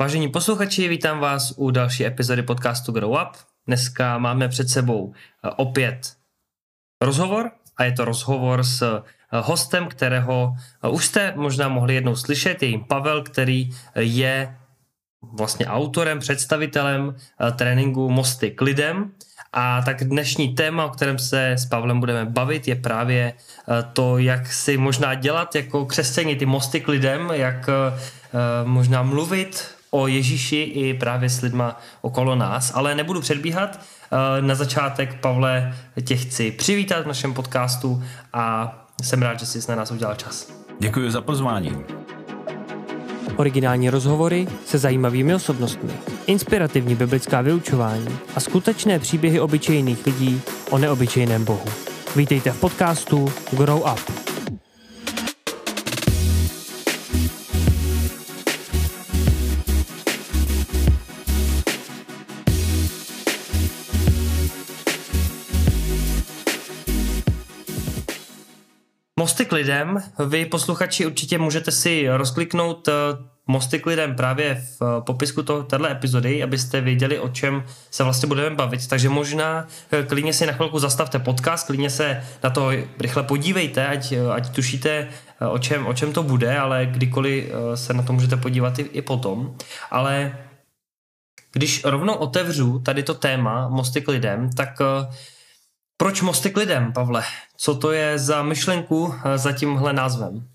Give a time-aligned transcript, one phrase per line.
[0.00, 3.36] Vážení posluchači, vítám vás u další epizody podcastu Grow Up.
[3.66, 6.16] Dneska máme před sebou eh, opět
[7.02, 9.02] rozhovor a je to rozhovor s eh,
[9.40, 14.56] hostem, kterého eh, už jste možná mohli jednou slyšet, je jim Pavel, který je
[15.32, 17.16] vlastně autorem, představitelem
[17.56, 19.10] tréninku Mosty k lidem.
[19.52, 23.32] A tak dnešní téma, o kterém se s Pavlem budeme bavit, je právě
[23.92, 27.70] to, jak si možná dělat jako křesťaní ty mosty k lidem, jak
[28.64, 33.80] možná mluvit o Ježíši i právě s lidma okolo nás, ale nebudu předbíhat.
[34.12, 35.74] Eh, na začátek, Pavle,
[36.04, 40.52] tě chci přivítat v našem podcastu a jsem rád, že jsi na nás udělal čas.
[40.78, 41.84] Děkuji za pozvání.
[43.36, 45.92] Originální rozhovory se zajímavými osobnostmi,
[46.26, 51.64] inspirativní biblická vyučování a skutečné příběhy obyčejných lidí o neobyčejném Bohu.
[52.16, 54.30] Vítejte v podcastu Grow Up.
[69.30, 70.02] Mosty k lidem.
[70.26, 72.92] Vy posluchači určitě můžete si rozkliknout eh,
[73.46, 78.04] Mosty k lidem právě v eh, popisku to, téhle epizody, abyste věděli, o čem se
[78.04, 78.88] vlastně budeme bavit.
[78.88, 82.70] Takže možná eh, klidně si na chvilku zastavte podcast, klidně se na to
[83.00, 85.08] rychle podívejte, ať, ať tušíte,
[85.50, 89.02] o čem, o čem to bude, ale kdykoliv se na to můžete podívat i, i
[89.02, 89.54] potom.
[89.90, 90.38] Ale
[91.52, 94.78] když rovnou otevřu tady to téma Mosty k lidem, tak
[96.00, 97.22] proč Mosty k lidem, Pavle?
[97.56, 100.48] Co to je za myšlenku eh, za tímhle názvem?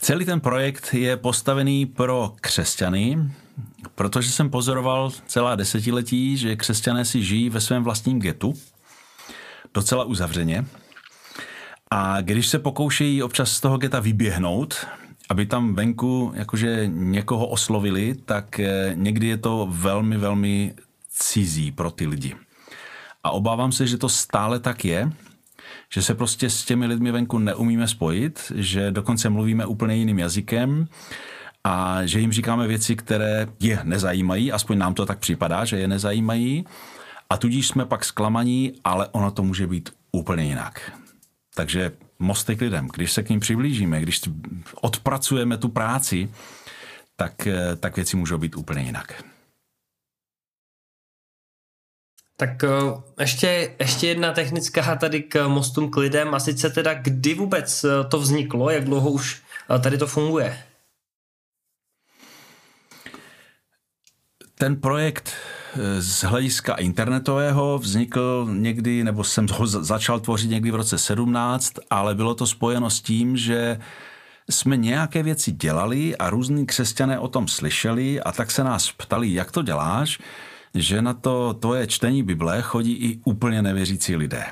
[0.00, 3.18] Celý ten projekt je postavený pro křesťany,
[3.94, 8.54] protože jsem pozoroval celá desetiletí, že křesťané si žijí ve svém vlastním getu,
[9.74, 10.64] docela uzavřeně.
[11.90, 14.86] A když se pokoušejí občas z toho geta vyběhnout,
[15.28, 20.74] aby tam venku jakože někoho oslovili, tak eh, někdy je to velmi, velmi
[21.22, 22.34] cizí pro ty lidi.
[23.24, 25.12] A obávám se, že to stále tak je,
[25.92, 30.88] že se prostě s těmi lidmi venku neumíme spojit, že dokonce mluvíme úplně jiným jazykem
[31.64, 35.88] a že jim říkáme věci, které je nezajímají, aspoň nám to tak připadá, že je
[35.88, 36.64] nezajímají
[37.30, 40.92] a tudíž jsme pak zklamaní, ale ono to může být úplně jinak.
[41.54, 44.20] Takže mostek lidem, když se k ním přiblížíme, když
[44.80, 46.30] odpracujeme tu práci,
[47.16, 47.48] tak,
[47.80, 49.31] tak věci můžou být úplně jinak.
[52.42, 52.68] Tak eh,
[53.20, 57.88] ještě, ještě jedna technická tady k mostům k lidem a sice teda kdy vůbec eh,
[58.08, 60.58] to vzniklo, jak dlouho už eh, tady to funguje?
[64.58, 65.32] Ten projekt
[65.98, 72.14] z hlediska internetového vznikl někdy, nebo jsem ho začal tvořit někdy v roce 17, ale
[72.14, 73.80] bylo to spojeno s tím, že
[74.50, 79.32] jsme nějaké věci dělali a různí křesťané o tom slyšeli a tak se nás ptali,
[79.32, 80.18] jak to děláš
[80.74, 84.44] že na to tvoje čtení Bible chodí i úplně nevěřící lidé.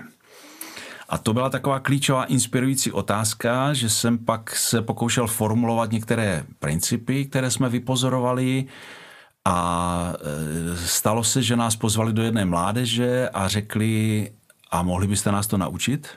[1.09, 7.25] A to byla taková klíčová inspirující otázka, že jsem pak se pokoušel formulovat některé principy,
[7.25, 8.65] které jsme vypozorovali
[9.45, 10.13] a
[10.73, 14.31] e, stalo se, že nás pozvali do jedné mládeže a řekli,
[14.71, 16.09] a mohli byste nás to naučit?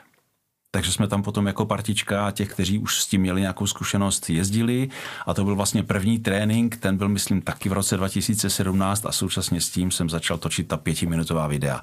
[0.74, 4.88] Takže jsme tam potom jako partička těch, kteří už s tím měli nějakou zkušenost, jezdili
[5.26, 9.60] a to byl vlastně první trénink, ten byl myslím taky v roce 2017 a současně
[9.60, 11.82] s tím jsem začal točit ta pětiminutová videa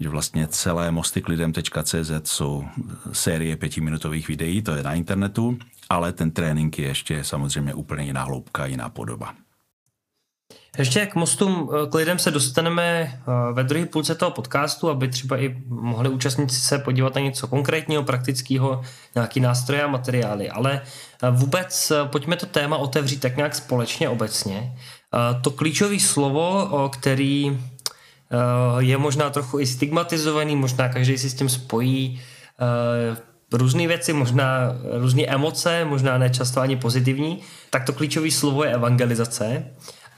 [0.00, 2.64] že vlastně celé mostyklidem.cz jsou
[3.12, 5.58] série pětiminutových videí, to je na internetu,
[5.90, 9.34] ale ten trénink je ještě samozřejmě úplně jiná hloubka, jiná podoba.
[10.78, 15.08] Ještě k mostům eh, k lidem se dostaneme eh, ve druhé půlce toho podcastu, aby
[15.08, 18.82] třeba i mohli účastníci se podívat na něco konkrétního, praktického,
[19.14, 20.50] nějaký nástroje a materiály.
[20.50, 20.80] Ale
[21.22, 24.76] eh, vůbec pojďme to téma otevřít tak nějak společně, obecně.
[25.42, 27.58] To klíčové slovo, který
[28.78, 32.20] je možná trochu i stigmatizovaný, možná každý si s tím spojí
[33.52, 37.40] různé věci, možná různé emoce, možná ne často ani pozitivní,
[37.70, 39.64] tak to klíčové slovo je evangelizace.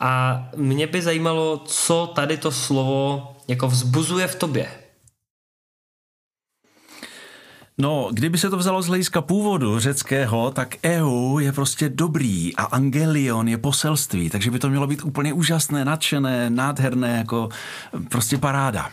[0.00, 4.68] A mě by zajímalo, co tady to slovo jako vzbuzuje v tobě.
[7.78, 12.62] No, kdyby se to vzalo z hlediska původu řeckého, tak EU je prostě dobrý a
[12.62, 17.48] angelion je poselství, takže by to mělo být úplně úžasné, nadšené, nádherné, jako
[18.08, 18.90] prostě paráda.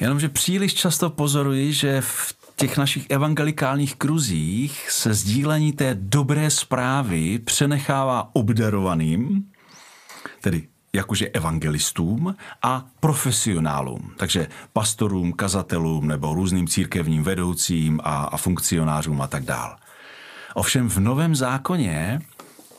[0.00, 7.38] Jenomže příliš často pozoruji, že v těch našich evangelikálních kruzích se sdílení té dobré zprávy
[7.38, 9.44] přenechává obdarovaným,
[10.44, 19.22] tedy jakože evangelistům a profesionálům, takže pastorům, kazatelům nebo různým církevním vedoucím a, a funkcionářům
[19.22, 19.76] a tak dál.
[20.54, 22.20] Ovšem v Novém zákoně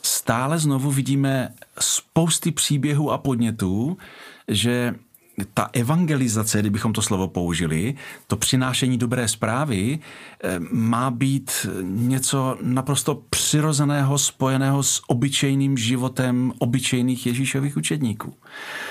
[0.02, 3.98] stále znovu vidíme spousty příběhů a podnětů,
[4.48, 4.94] že
[5.54, 7.94] ta evangelizace, kdybychom to slovo použili,
[8.26, 17.26] to přinášení dobré zprávy, eh, má být něco naprosto přirozeného, spojeného s obyčejným životem obyčejných
[17.26, 18.34] Ježíšových učedníků.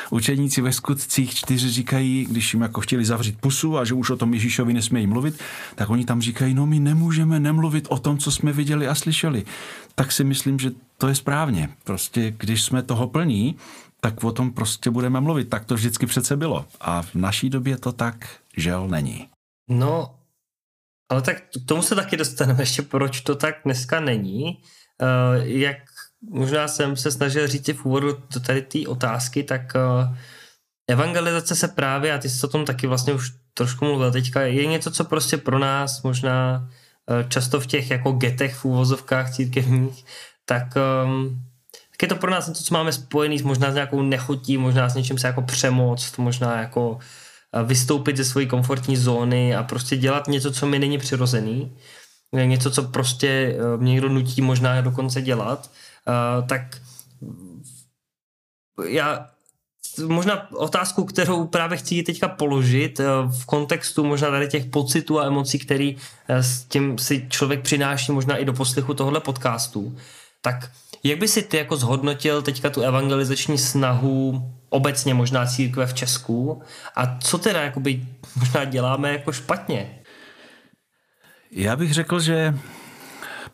[0.09, 4.17] Učedníci ve skutcích čtyři říkají, když jim jako chtěli zavřít pusu a že už o
[4.17, 5.39] tom Ježíšovi nesmějí mluvit,
[5.75, 9.45] tak oni tam říkají, no my nemůžeme nemluvit o tom, co jsme viděli a slyšeli.
[9.95, 11.69] Tak si myslím, že to je správně.
[11.83, 13.55] Prostě když jsme toho plní,
[14.05, 15.49] tak o tom prostě budeme mluvit.
[15.49, 16.65] Tak to vždycky přece bylo.
[16.81, 18.15] A v naší době to tak
[18.57, 19.29] žel není.
[19.69, 20.19] No,
[21.11, 24.61] ale tak k tomu se taky dostaneme ještě, proč to tak dneska není.
[25.01, 25.77] Uh, jak
[26.29, 28.13] možná jsem se snažil říct v úvodu
[28.45, 30.17] tady té otázky, tak uh,
[30.89, 34.65] evangelizace se právě, a ty jsi o tom taky vlastně už trošku mluvil teďka, je
[34.65, 36.69] něco, co prostě pro nás možná
[37.09, 40.05] uh, často v těch jako getech v úvozovkách církevních,
[40.45, 40.63] tak
[41.05, 41.41] um,
[41.95, 44.95] tak je to pro nás něco, co máme spojený možná s nějakou nechutí, možná s
[44.95, 46.99] něčím se jako přemoct, možná jako
[47.53, 51.77] eh, vystoupit ze své komfortní zóny a prostě dělat něco, co mi není přirozený,
[52.31, 55.71] něco, co prostě eh, mě někdo nutí možná dokonce dělat,
[56.07, 56.61] eh, tak
[58.87, 59.29] já
[60.07, 62.99] možná otázku, kterou právě chci teďka položit
[63.39, 65.97] v kontextu možná tady těch pocitů a emocí, který
[66.27, 69.97] s tím si člověk přináší možná i do poslechu tohohle podcastu,
[70.41, 70.71] tak
[71.05, 76.61] jak by si ty jako zhodnotil teďka tu evangelizační snahu obecně možná církve v Česku
[76.95, 79.99] a co teda jakoby možná děláme jako špatně?
[81.51, 82.57] Já bych řekl, že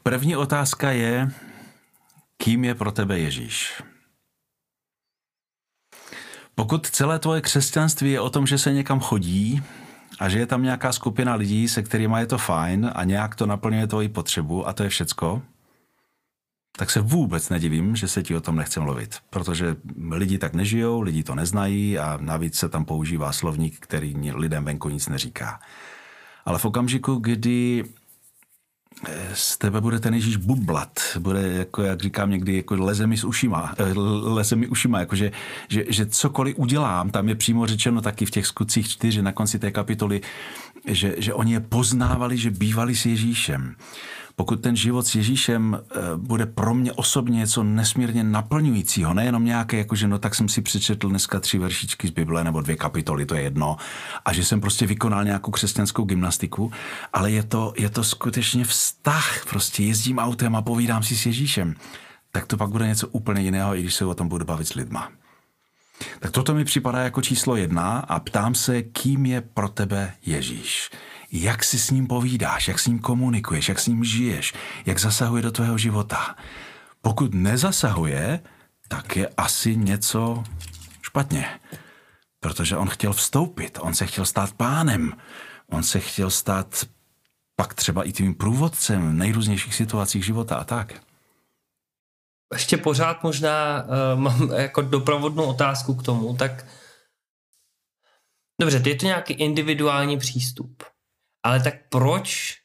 [0.04, 1.32] první otázka je,
[2.38, 3.84] kým je pro tebe Ježíš?
[6.56, 9.64] Pokud celé tvoje křesťanství je o tom, že se někam chodí
[10.20, 13.46] a že je tam nějaká skupina lidí, se kterými je to fajn a nějak to
[13.46, 15.42] naplňuje tvoji potřebu a to je všecko,
[16.78, 19.76] tak se vůbec nedivím, že se ti o tom nechce mluvit, protože
[20.12, 24.90] lidi tak nežijou, lidi to neznají a navíc se tam používá slovník, který lidem venku
[24.90, 25.60] nic neříká.
[26.46, 27.84] Ale v okamžiku, kdy
[29.08, 33.18] eh, z tebe bude ten Ježíš bublat, bude, jako jak říkám někdy, jako leze mi
[33.18, 33.94] s ušima, eh,
[34.24, 35.32] leze mi ušima, jako že,
[35.70, 39.60] že, že cokoliv udělám, tam je přímo řečeno taky v těch skutcích čtyři na konci
[39.60, 40.22] té kapitoly,
[40.88, 43.76] že, že oni je poznávali, že bývali s Ježíšem
[44.42, 49.78] pokud ten život s Ježíšem eh, bude pro mě osobně něco nesmírně naplňujícího, nejenom nějaké,
[49.78, 53.26] jako že no tak jsem si přečetl dneska tři veršičky z Bible nebo dvě kapitoly,
[53.26, 53.78] to je jedno,
[54.26, 56.72] a že jsem prostě vykonal nějakou křesťanskou gymnastiku,
[57.14, 61.76] ale je to, je to skutečně vztah, prostě jezdím autem a povídám si s Ježíšem,
[62.32, 64.74] tak to pak bude něco úplně jiného, i když se o tom budu bavit s
[64.74, 65.12] lidma.
[66.20, 70.90] Tak toto mi připadá jako číslo jedna a ptám se, kým je pro tebe Ježíš
[71.32, 74.54] jak si s ním povídáš, jak s ním komunikuješ, jak s ním žiješ,
[74.86, 76.36] jak zasahuje do tvého života.
[77.02, 78.40] Pokud nezasahuje,
[78.88, 80.44] tak je asi něco
[81.02, 81.60] špatně.
[82.40, 85.14] Protože on chtěl vstoupit, on se chtěl stát pánem,
[85.70, 86.86] on se chtěl stát
[87.56, 90.94] pak třeba i tím průvodcem v nejrůznějších situacích života a tak.
[92.54, 96.66] Ještě pořád možná uh, mám jako doprovodnou otázku k tomu, tak
[98.62, 100.84] dobře, je to nějaký individuální přístup
[101.44, 102.58] ale tak proč,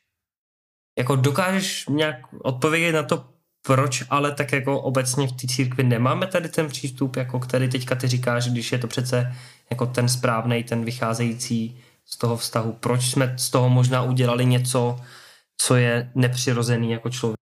[0.99, 3.29] jako dokážeš nějak odpovědět na to,
[3.67, 7.95] proč ale tak jako obecně v té církvi nemáme tady ten přístup, jako který teďka
[7.95, 9.33] ty říkáš, když je to přece
[9.71, 12.73] jako ten správný, ten vycházející z toho vztahu.
[12.73, 15.01] Proč jsme z toho možná udělali něco,
[15.59, 17.46] co je nepřirozený jako člověk?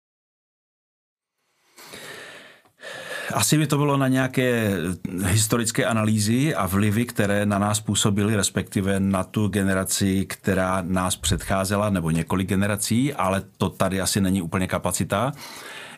[3.33, 4.77] Asi by to bylo na nějaké
[5.25, 11.89] historické analýzy a vlivy, které na nás působily, respektive na tu generaci, která nás předcházela,
[11.89, 15.31] nebo několik generací, ale to tady asi není úplně kapacita.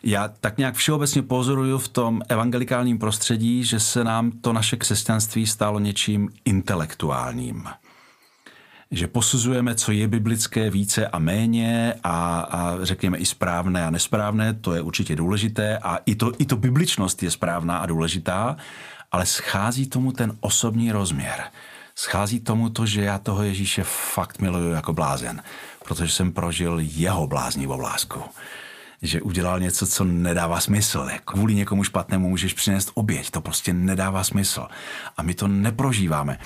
[0.02, 5.46] Já tak nějak všeobecně pozoruju v tom evangelikálním prostředí, že se nám to naše křesťanství
[5.46, 7.64] stalo něčím intelektuálním
[8.96, 14.54] že posuzujeme, co je biblické více a méně a, a řekněme i správné a nesprávné,
[14.54, 18.56] to je určitě důležité a i to, i to bibličnost je správná a důležitá,
[19.12, 21.42] ale schází tomu ten osobní rozměr.
[21.96, 25.42] Schází tomu to, že já toho Ježíše fakt miluju jako blázen,
[25.84, 28.22] protože jsem prožil jeho bláznivou lásku
[29.04, 31.08] že udělal něco, co nedává smysl.
[31.12, 34.66] Jako kvůli někomu špatnému můžeš přinést oběť, to prostě nedává smysl.
[35.16, 36.38] A my to neprožíváme.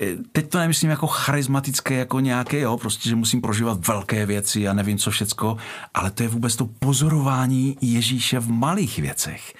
[0.00, 4.68] E, teď to nemyslím jako charismatické, jako nějaké, jo, prostě, že musím prožívat velké věci
[4.68, 5.56] a nevím co všecko,
[5.94, 9.54] ale to je vůbec to pozorování Ježíše v malých věcech.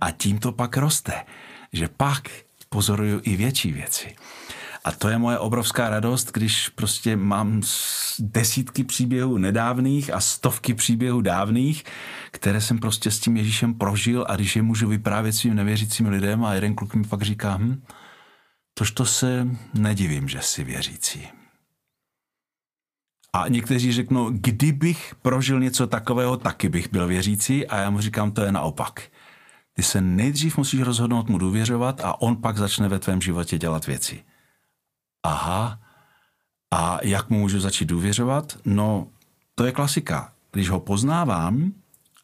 [0.00, 1.12] A tím to pak roste,
[1.72, 2.28] že pak
[2.68, 4.14] pozoruju i větší věci.
[4.84, 7.62] A to je moje obrovská radost, když prostě mám
[8.18, 11.84] desítky příběhů nedávných a stovky příběhů dávných,
[12.30, 16.44] které jsem prostě s tím Ježíšem prožil a když je můžu vyprávět svým nevěřícím lidem
[16.44, 17.82] a jeden kluk mi pak říká, hm,
[18.74, 21.28] tož to se nedivím, že jsi věřící.
[23.32, 28.30] A někteří řeknou, kdybych prožil něco takového, taky bych byl věřící a já mu říkám,
[28.30, 29.02] to je naopak.
[29.72, 33.86] Ty se nejdřív musíš rozhodnout mu důvěřovat a on pak začne ve tvém životě dělat
[33.86, 34.22] věci.
[35.22, 35.78] Aha,
[36.70, 38.58] a jak mu můžu začít důvěřovat?
[38.64, 39.06] No,
[39.54, 40.32] to je klasika.
[40.52, 41.72] Když ho poznávám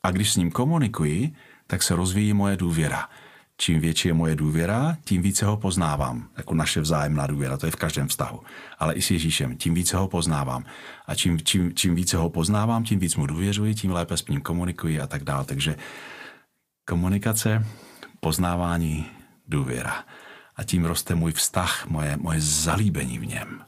[0.03, 1.35] a když s ním komunikuji,
[1.67, 3.09] tak se rozvíjí moje důvěra.
[3.59, 6.29] Čím větší je moje důvěra, tím více ho poznávám.
[6.37, 8.41] Jako naše vzájemná důvěra, to je v každém vztahu.
[8.79, 10.65] Ale i s Ježíšem, tím více ho poznávám.
[11.07, 14.41] A čím, čím, čím více ho poznávám, tím víc mu důvěřuji, tím lépe s ním
[14.41, 15.45] komunikuji a tak dále.
[15.45, 15.77] Takže
[16.85, 17.67] komunikace,
[18.21, 19.07] poznávání,
[19.49, 20.05] důvěra.
[20.57, 23.67] A tím roste můj vztah, moje, moje zalíbení v něm.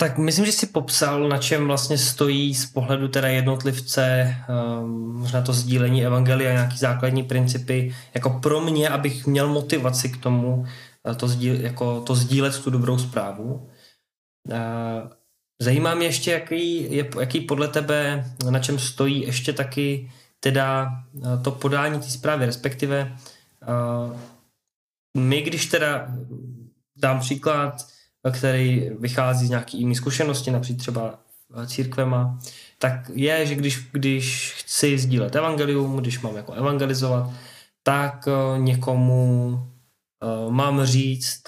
[0.00, 4.36] Tak myslím, že si popsal, na čem vlastně stojí z pohledu teda jednotlivce,
[4.82, 10.16] um, možná to sdílení evangelia, nějaký základní principy, jako pro mě, abych měl motivaci k
[10.16, 10.66] tomu,
[11.10, 13.70] eh, to, sdíl, jako to sdílet tu dobrou zprávu.
[14.48, 15.10] Uh,
[15.62, 21.50] zajímá mě ještě, jaký, jaký podle tebe, na čem stojí ještě taky teda uh, to
[21.50, 23.16] podání té zprávy, respektive
[25.16, 26.08] my, když teda
[26.96, 27.86] dám příklad,
[28.32, 31.18] který vychází z nějaký jiný zkušenosti, například třeba
[31.66, 32.38] církvema,
[32.78, 37.30] tak je, že když, když chci sdílet evangelium, když mám jako evangelizovat,
[37.82, 39.48] tak eh, někomu
[40.22, 41.42] uh, mám říct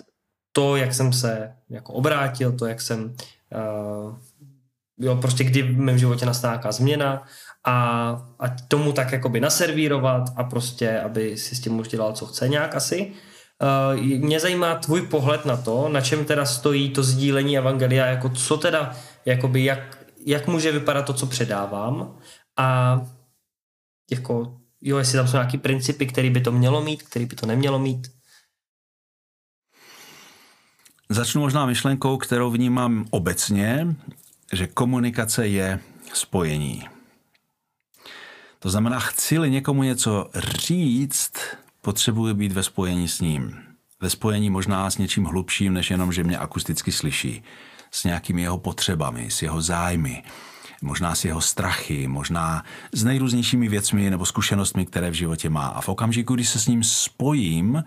[0.53, 3.15] to, jak jsem se jako obrátil, to, jak jsem
[4.99, 7.23] jo, prostě kdy v mém životě nastala nějaká změna
[7.65, 7.75] a,
[8.39, 12.49] a tomu tak jakoby naservírovat a prostě, aby si s tím už dělal, co chce
[12.49, 13.13] nějak asi.
[13.63, 18.29] Uh, mě zajímá tvůj pohled na to, na čem teda stojí to sdílení evangelia, jako
[18.29, 22.19] co teda, jakoby jak, jak může vypadat to, co předávám
[22.57, 23.01] a
[24.11, 27.47] jako, jo, jestli tam jsou nějaký principy, který by to mělo mít, který by to
[27.47, 28.09] nemělo mít.
[31.09, 33.97] Začnu možná myšlenkou, kterou vnímám obecně,
[34.53, 35.81] že komunikace je
[36.13, 36.89] spojení.
[38.59, 41.33] To znamená, chci-li někomu něco říct,
[41.89, 43.57] potřebuji být ve spojení s ním.
[44.01, 47.43] Ve spojení možná s něčím hlubším, než jenom, že mě akusticky slyší.
[47.91, 50.23] S nějakými jeho potřebami, s jeho zájmy,
[50.83, 55.67] možná s jeho strachy, možná s nejrůznějšími věcmi nebo zkušenostmi, které v životě má.
[55.67, 57.85] A v okamžiku, kdy se s ním spojím,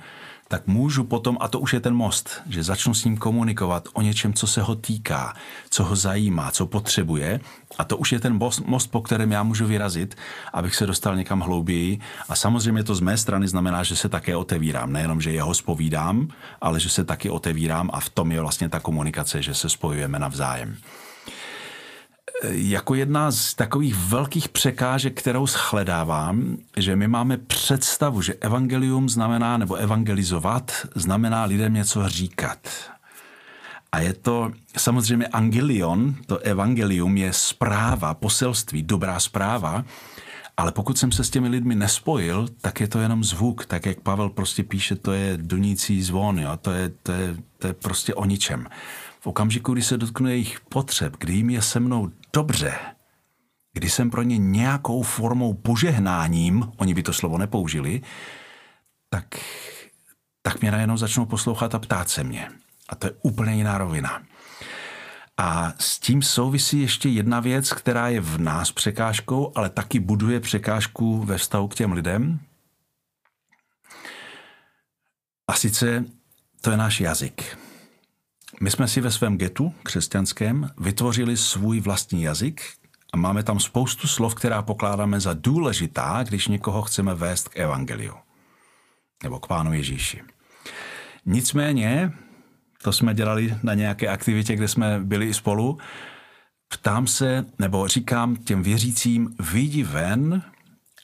[0.51, 4.01] tak můžu potom, a to už je ten most, že začnu s ním komunikovat o
[4.01, 5.33] něčem, co se ho týká,
[5.69, 7.39] co ho zajímá, co potřebuje.
[7.77, 10.15] A to už je ten most, po kterém já můžu vyrazit,
[10.53, 11.99] abych se dostal někam hlouběji.
[12.29, 14.93] A samozřejmě to z mé strany znamená, že se také otevírám.
[14.93, 16.27] Nejenom, že jeho spovídám,
[16.61, 20.19] ale že se taky otevírám a v tom je vlastně ta komunikace, že se spojujeme
[20.19, 20.77] navzájem
[22.51, 29.57] jako jedna z takových velkých překážek, kterou shledávám, že my máme představu, že evangelium znamená,
[29.57, 32.59] nebo evangelizovat, znamená lidem něco říkat.
[33.91, 39.85] A je to samozřejmě angelion, to evangelium je zpráva, poselství, dobrá zpráva,
[40.57, 43.65] ale pokud jsem se s těmi lidmi nespojil, tak je to jenom zvuk.
[43.65, 46.57] Tak jak Pavel prostě píše, to je donící zvon, jo?
[46.61, 48.67] To, je, to, je, to je prostě o ničem.
[49.23, 52.79] V okamžiku, kdy se dotknu jejich potřeb, kdy jim je se mnou dobře,
[53.73, 58.01] kdy jsem pro ně nějakou formou požehnáním, oni by to slovo nepoužili,
[59.09, 59.25] tak,
[60.41, 62.49] tak mě najednou začnou poslouchat a ptát se mě.
[62.89, 64.23] A to je úplně jiná rovina.
[65.37, 70.39] A s tím souvisí ještě jedna věc, která je v nás překážkou, ale taky buduje
[70.39, 72.39] překážku ve vztahu k těm lidem.
[75.47, 76.05] A sice
[76.61, 77.60] to je náš jazyk.
[78.61, 82.61] My jsme si ve svém getu křesťanském vytvořili svůj vlastní jazyk
[83.13, 88.13] a máme tam spoustu slov, která pokládáme za důležitá, když někoho chceme vést k evangeliu
[89.23, 90.21] nebo k Pánu Ježíši.
[91.25, 92.11] Nicméně,
[92.81, 95.77] to jsme dělali na nějaké aktivitě, kde jsme byli i spolu,
[96.67, 100.43] ptám se, nebo říkám těm věřícím, vyjdi ven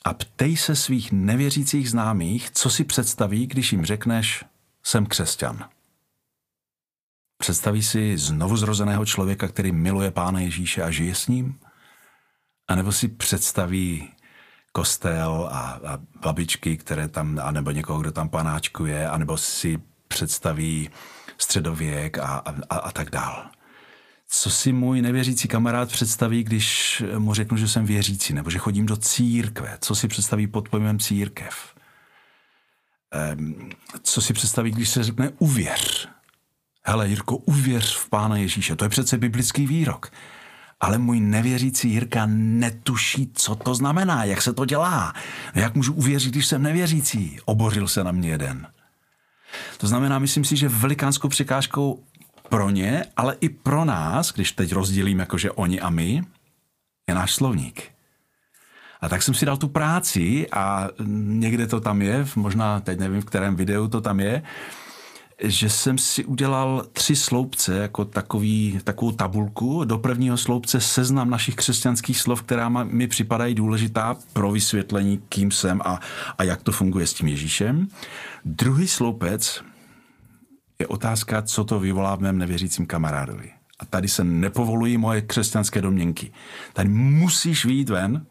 [0.06, 4.46] a ptej se svých nevěřících známých, co si představí, když jim řekneš,
[4.84, 5.77] jsem křesťan.
[7.38, 11.60] Představí si znovu zrozeného člověka, který miluje Pána Ježíše a žije s ním?
[12.68, 14.10] A nebo si představí
[14.72, 20.90] kostel a, a babičky, které tam, anebo někoho, kdo tam panáčkuje, anebo si představí
[21.38, 22.26] středověk a,
[22.70, 23.50] a, a, tak dál.
[24.30, 28.86] Co si můj nevěřící kamarád představí, když mu řeknu, že jsem věřící, nebo že chodím
[28.86, 29.78] do církve?
[29.82, 31.76] Co si představí pod pojmem církev?
[33.12, 33.70] Ehm,
[34.04, 36.10] co si představí, když se řekne uvěř?
[36.88, 40.12] Hele Jirko, uvěř v Pána Ježíše, to je přece biblický výrok.
[40.80, 45.14] Ale můj nevěřící Jirka netuší, co to znamená, jak se to dělá.
[45.56, 47.40] Jak můžu uvěřit, když jsem nevěřící?
[47.46, 48.68] Obořil se na mě jeden.
[49.78, 52.04] To znamená, myslím si, že velikánskou překážkou
[52.50, 56.24] pro ně, ale i pro nás, když teď rozdělím jakože oni a my,
[57.10, 57.84] je náš slovník.
[59.02, 63.22] A tak jsem si dal tu práci a někde to tam je, možná teď nevím,
[63.22, 64.44] v kterém videu to tam je,
[65.44, 69.84] že jsem si udělal tři sloupce, jako takový, takovou tabulku.
[69.84, 75.82] Do prvního sloupce seznam našich křesťanských slov, která mi připadají důležitá pro vysvětlení, kým jsem
[75.86, 76.00] a,
[76.38, 77.88] a jak to funguje s tím Ježíšem.
[78.46, 79.64] Druhý sloupec
[80.80, 83.52] je otázka, co to vyvolá v mém nevěřícím kamarádovi.
[83.80, 86.32] A tady se nepovolují moje křesťanské domněnky.
[86.74, 88.26] Tady musíš vyjít ven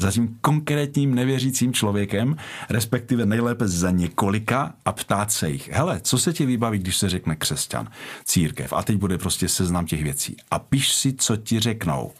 [0.00, 2.36] za tím konkrétním nevěřícím člověkem,
[2.70, 5.68] respektive nejlépe za několika a ptát se jich.
[5.72, 7.90] Hele, co se ti vybaví, když se řekne křesťan,
[8.24, 8.72] církev?
[8.72, 10.36] A teď bude prostě seznam těch věcí.
[10.50, 12.12] A píš si, co ti řeknou.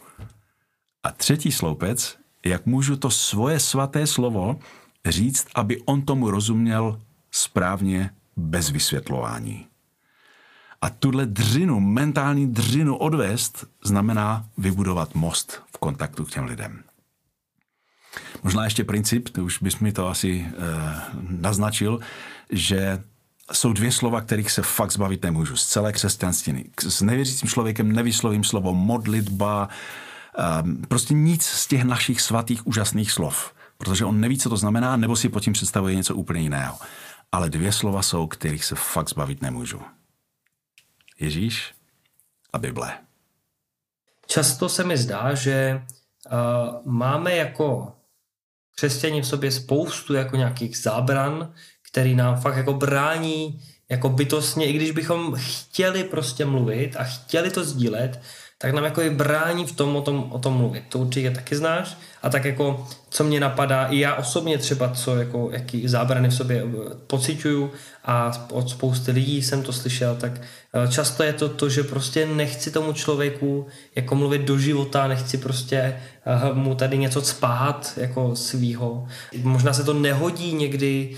[1.02, 4.58] A třetí sloupec, jak můžu to svoje svaté slovo
[5.06, 9.66] říct, aby on tomu rozuměl správně bez vysvětlování.
[10.80, 16.82] A tuhle dřinu, mentální dřinu odvést, znamená vybudovat most v kontaktu k těm lidem.
[18.42, 20.52] Možná ještě princip, ty už bys mi to asi e,
[21.28, 22.00] naznačil,
[22.50, 23.02] že
[23.52, 25.56] jsou dvě slova, kterých se fakt zbavit nemůžu.
[25.56, 26.70] Z celé křesťanství.
[26.80, 29.68] S nevěřícím člověkem nevyslovím slovo modlitba,
[30.38, 33.54] e, prostě nic z těch našich svatých úžasných slov.
[33.78, 36.78] Protože on neví, co to znamená, nebo si pod tím představuje něco úplně jiného.
[37.32, 39.80] Ale dvě slova jsou, kterých se fakt zbavit nemůžu.
[41.20, 41.74] Ježíš
[42.52, 42.98] a Bible.
[44.26, 45.82] Často se mi zdá, že
[46.26, 47.92] uh, máme jako
[48.78, 51.52] křesťani v sobě spoustu jako nějakých zábran,
[51.90, 57.50] který nám fakt jako brání jako bytostně, i když bychom chtěli prostě mluvit a chtěli
[57.50, 58.20] to sdílet,
[58.58, 60.84] tak nám jako i brání v tom o, tom o tom mluvit.
[60.88, 61.96] To určitě taky znáš.
[62.22, 66.34] A tak jako, co mě napadá, i já osobně třeba, co jako, jaký zábrany v
[66.34, 67.70] sobě eh, pociťuju
[68.04, 70.32] a od spousty lidí jsem to slyšel, tak
[70.74, 75.38] eh, často je to to, že prostě nechci tomu člověku jako mluvit do života, nechci
[75.38, 79.06] prostě eh, mu tady něco spát jako svýho.
[79.42, 81.16] Možná se to nehodí někdy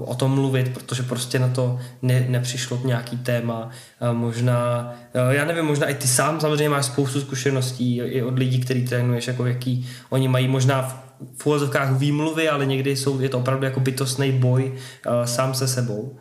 [0.00, 3.70] o tom mluvit, protože prostě na to ne, nepřišlo nějaký téma.
[4.12, 4.94] Možná,
[5.30, 9.26] já nevím, možná i ty sám samozřejmě máš spoustu zkušeností i od lidí, který trénuješ,
[9.26, 10.94] jako jaký oni mají možná v,
[11.36, 15.68] v úvozovkách výmluvy, ale někdy jsou, je to opravdu jako bytostný boj uh, sám se
[15.68, 16.18] sebou.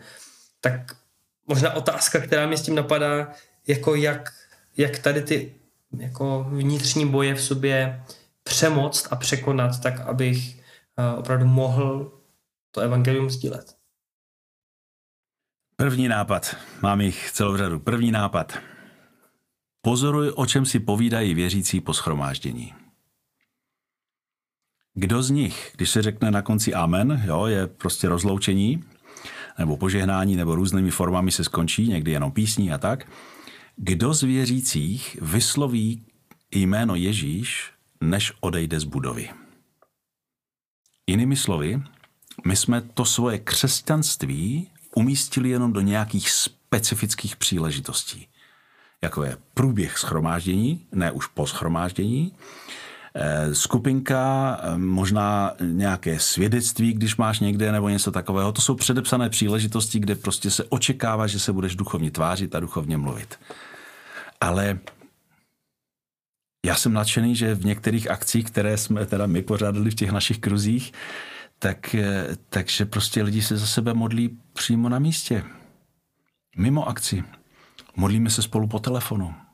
[0.62, 0.96] Tak
[1.48, 3.32] možná otázka, která mě s tím napadá,
[3.68, 4.34] jako jak,
[4.78, 5.56] jak tady ty
[5.98, 8.04] jako vnitřní boje v sobě
[8.44, 12.12] přemoct a překonat, tak abych uh, opravdu mohl
[12.72, 13.78] to evangelium sdílet.
[15.76, 16.56] První nápad.
[16.82, 17.80] Mám jich celou řadu.
[17.80, 18.58] První nápad.
[19.82, 22.74] Pozoruj, o čem si povídají věřící po schromáždění.
[25.00, 28.84] Kdo z nich, když se řekne na konci amen, jo, je prostě rozloučení,
[29.60, 33.08] nebo požehnání, nebo různými formami se skončí, někdy jenom písní a tak,
[33.76, 36.06] kdo z věřících vysloví
[36.52, 39.30] jméno Ježíš, než odejde z budovy?
[41.08, 41.82] Jinými slovy,
[42.46, 48.28] my jsme to svoje křesťanství umístili jenom do nějakých specifických příležitostí,
[49.02, 52.34] jako je průběh schromáždění, ne už po schromáždění,
[53.54, 58.52] skupinka, eh, možná nějaké svědectví, když máš někde nebo něco takového.
[58.52, 62.98] To jsou předepsané příležitosti, kde prostě se očekává, že se budeš duchovně tvářit a duchovně
[62.98, 63.40] mluvit.
[64.42, 64.80] Ale
[66.66, 70.40] já jsem nadšený, že v některých akcích, které jsme teda my pořádali v těch našich
[70.40, 70.94] kruzích,
[71.60, 75.44] tak, eh, takže prostě lidi se za sebe modlí přímo na místě.
[76.58, 77.24] Mimo akci.
[77.96, 79.47] Modlíme se spolu po telefonu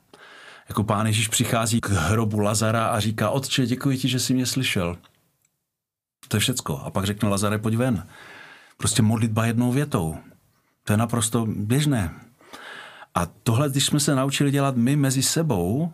[0.68, 4.46] jako pán Ježíš přichází k hrobu Lazara a říká, otče, děkuji ti, že jsi mě
[4.46, 4.96] slyšel.
[6.28, 6.78] To je všecko.
[6.84, 8.06] A pak řekne Lazare, pojď ven.
[8.76, 10.16] Prostě modlitba jednou větou.
[10.84, 12.10] To je naprosto běžné.
[13.14, 15.92] A tohle, když jsme se naučili dělat my mezi sebou,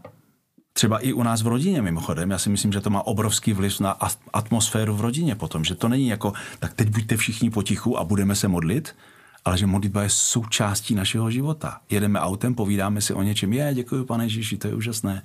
[0.72, 3.80] třeba i u nás v rodině mimochodem, já si myslím, že to má obrovský vliv
[3.80, 3.96] na
[4.32, 8.34] atmosféru v rodině potom, že to není jako, tak teď buďte všichni potichu a budeme
[8.34, 8.96] se modlit,
[9.44, 11.80] ale že modlitba je součástí našeho života.
[11.90, 15.22] Jedeme autem, povídáme si o něčem, je, děkuji pane Ježíši, to je úžasné.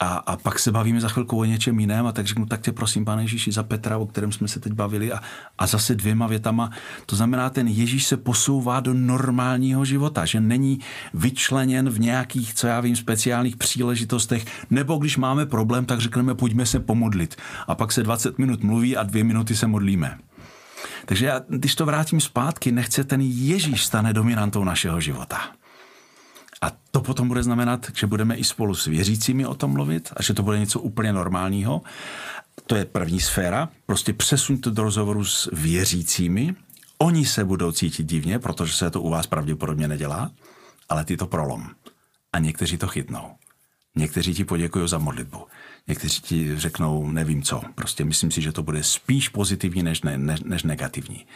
[0.00, 2.72] A, a pak se bavíme za chvilku o něčem jiném a tak řeknu, tak tě
[2.72, 5.20] prosím, pane Ježíši, za Petra, o kterém jsme se teď bavili a,
[5.58, 6.70] a zase dvěma větama.
[7.06, 10.78] To znamená, ten Ježíš se posouvá do normálního života, že není
[11.14, 16.66] vyčleněn v nějakých, co já vím, speciálních příležitostech, nebo když máme problém, tak řekneme, pojďme
[16.66, 17.36] se pomodlit.
[17.66, 20.18] A pak se 20 minut mluví a dvě minuty se modlíme.
[21.04, 25.40] Takže já, když to vrátím zpátky, nechce ten Ježíš stane dominantou našeho života.
[26.62, 30.22] A to potom bude znamenat, že budeme i spolu s věřícími o tom mluvit a
[30.22, 31.82] že to bude něco úplně normálního.
[32.66, 33.68] To je první sféra.
[33.86, 36.54] Prostě přesuň to do rozhovoru s věřícími.
[36.98, 40.30] Oni se budou cítit divně, protože se to u vás pravděpodobně nedělá,
[40.88, 41.70] ale ty to prolom.
[42.32, 43.34] A někteří to chytnou.
[43.94, 45.46] Někteří ti poděkují za modlitbu.
[45.88, 47.62] Někteří ti řeknou nevím co.
[47.74, 51.26] Prostě myslím si, že to bude spíš pozitivní než, ne, než, než negativní.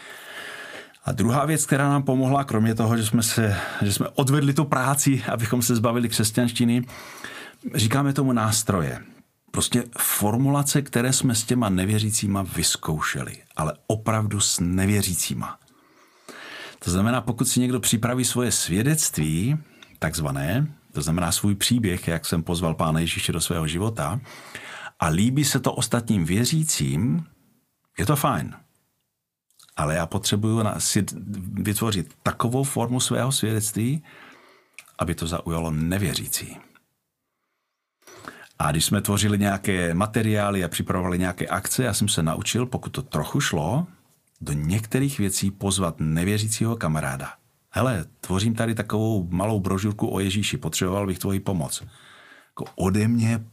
[1.04, 4.64] A druhá věc, která nám pomohla, kromě toho, že jsme, se, že jsme odvedli tu
[4.64, 6.84] práci, abychom se zbavili křesťanštiny,
[7.74, 9.02] říkáme tomu nástroje.
[9.50, 15.58] Prostě formulace, které jsme s těma nevěřícíma vyzkoušeli, ale opravdu s nevěřícíma.
[16.84, 19.58] To znamená, pokud si někdo připraví svoje svědectví,
[19.98, 24.20] takzvané, to znamená svůj příběh, jak jsem pozval Pána Ježíše do svého života,
[25.00, 27.24] a líbí se to ostatním věřícím,
[27.98, 28.54] je to fajn.
[29.76, 31.06] Ale já potřebuju si
[31.52, 34.02] vytvořit takovou formu svého svědectví,
[34.98, 36.56] aby to zaujalo nevěřící.
[38.58, 42.90] A když jsme tvořili nějaké materiály a připravovali nějaké akce, já jsem se naučil, pokud
[42.90, 43.86] to trochu šlo,
[44.40, 47.45] do některých věcí pozvat nevěřícího kamaráda.
[47.76, 51.82] Hele, tvořím tady takovou malou brožurku o Ježíši, potřeboval bych tvoji pomoc.
[52.50, 53.44] Jako ode mě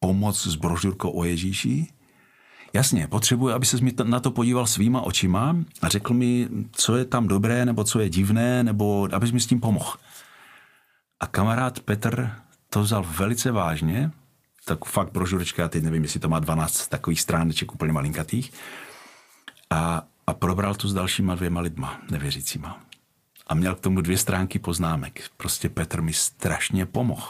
[0.00, 1.86] pomoc s brožurkou o Ježíši?
[2.72, 7.04] Jasně, potřebuji, aby se mi na to podíval svýma očima a řekl mi, co je
[7.04, 9.92] tam dobré, nebo co je divné, nebo abys mi s tím pomohl.
[11.20, 12.30] A kamarád Petr
[12.70, 14.10] to vzal velice vážně,
[14.64, 18.52] tak fakt brožurečka, teď nevím, jestli to má 12 takových stráneček úplně malinkatých,
[19.70, 22.83] a, a probral to s dalšíma dvěma lidma, nevěřícíma.
[23.46, 25.22] A měl k tomu dvě stránky poznámek.
[25.36, 27.28] Prostě Petr mi strašně pomohl.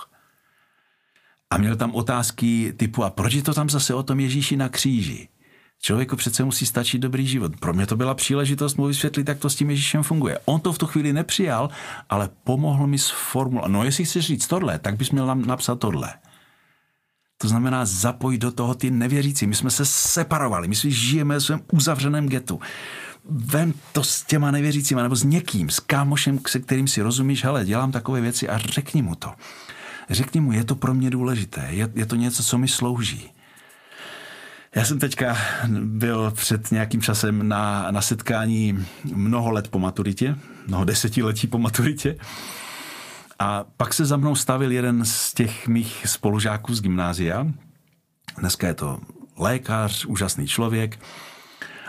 [1.51, 4.69] A měl tam otázky typu, a proč je to tam zase o tom Ježíši na
[4.69, 5.29] kříži?
[5.81, 7.61] Člověku přece musí stačit dobrý život.
[7.61, 10.39] Pro mě to byla příležitost mu vysvětlit, jak to s tím Ježíšem funguje.
[10.45, 11.71] On to v tu chvíli nepřijal,
[12.11, 13.69] ale pomohl mi s formulou.
[13.69, 16.15] No jestli chceš říct tohle, tak bys měl nám napsat tohle.
[17.39, 19.47] To znamená zapojit do toho ty nevěřící.
[19.47, 22.61] My jsme se separovali, my si žijeme ve svém uzavřeném getu.
[23.31, 27.65] Vem to s těma nevěřícíma, nebo s někým, s kámošem, se kterým si rozumíš, hele,
[27.65, 29.33] dělám takové věci a řekni mu to.
[30.11, 33.31] Řekni mu, je to pro mě důležité, je, je to něco, co mi slouží.
[34.75, 35.37] Já jsem teďka
[35.81, 42.17] byl před nějakým časem na, na setkání mnoho let po maturitě, mnoho desetiletí po maturitě.
[43.39, 47.47] A pak se za mnou stavil jeden z těch mých spolužáků z gymnázia.
[48.39, 49.01] Dneska je to
[49.39, 50.99] lékař, úžasný člověk.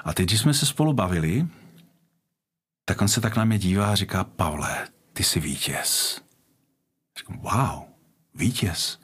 [0.05, 1.47] A teď, když jsme se spolu bavili,
[2.85, 6.21] tak on se tak na mě dívá a říká, Pavle, ty jsi vítěz.
[7.17, 7.83] Říkám, wow,
[8.35, 8.99] vítěz.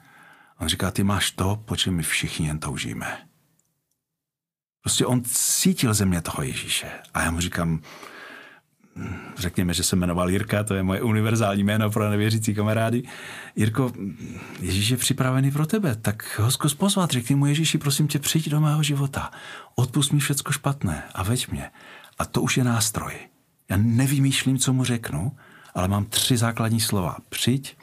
[0.58, 3.28] On říká, ty máš to, po čem my všichni jen toužíme.
[4.80, 6.90] Prostě on cítil ze mě toho Ježíše.
[7.14, 7.80] A já mu říkám,
[9.36, 13.02] řekněme, že se jmenoval Jirka, to je moje univerzální jméno pro nevěřící kamarády.
[13.56, 13.92] Jirko,
[14.60, 18.48] Ježíš je připravený pro tebe, tak ho zkus pozvat, řekni mu Ježíši, prosím tě, přijď
[18.48, 19.30] do mého života,
[19.74, 21.70] odpust mi všecko špatné a veď mě.
[22.18, 23.12] A to už je nástroj.
[23.70, 25.32] Já nevymýšlím, co mu řeknu,
[25.74, 27.16] ale mám tři základní slova.
[27.28, 27.76] Přijď,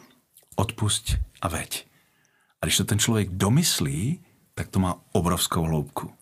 [0.55, 1.87] odpust a veď.
[2.61, 4.19] A když to ten člověk domyslí,
[4.55, 6.13] tak to má obrovskou hloubku.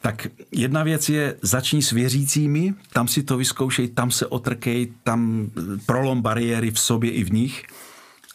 [0.00, 5.50] Tak jedna věc je, začni s věřícími, tam si to vyzkoušej, tam se otrkej, tam
[5.86, 7.64] prolom bariéry v sobě i v nich.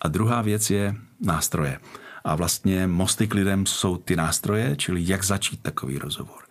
[0.01, 1.79] A druhá věc je nástroje.
[2.23, 6.43] A vlastně mosty k lidem jsou ty nástroje, čili jak začít takový rozhovor.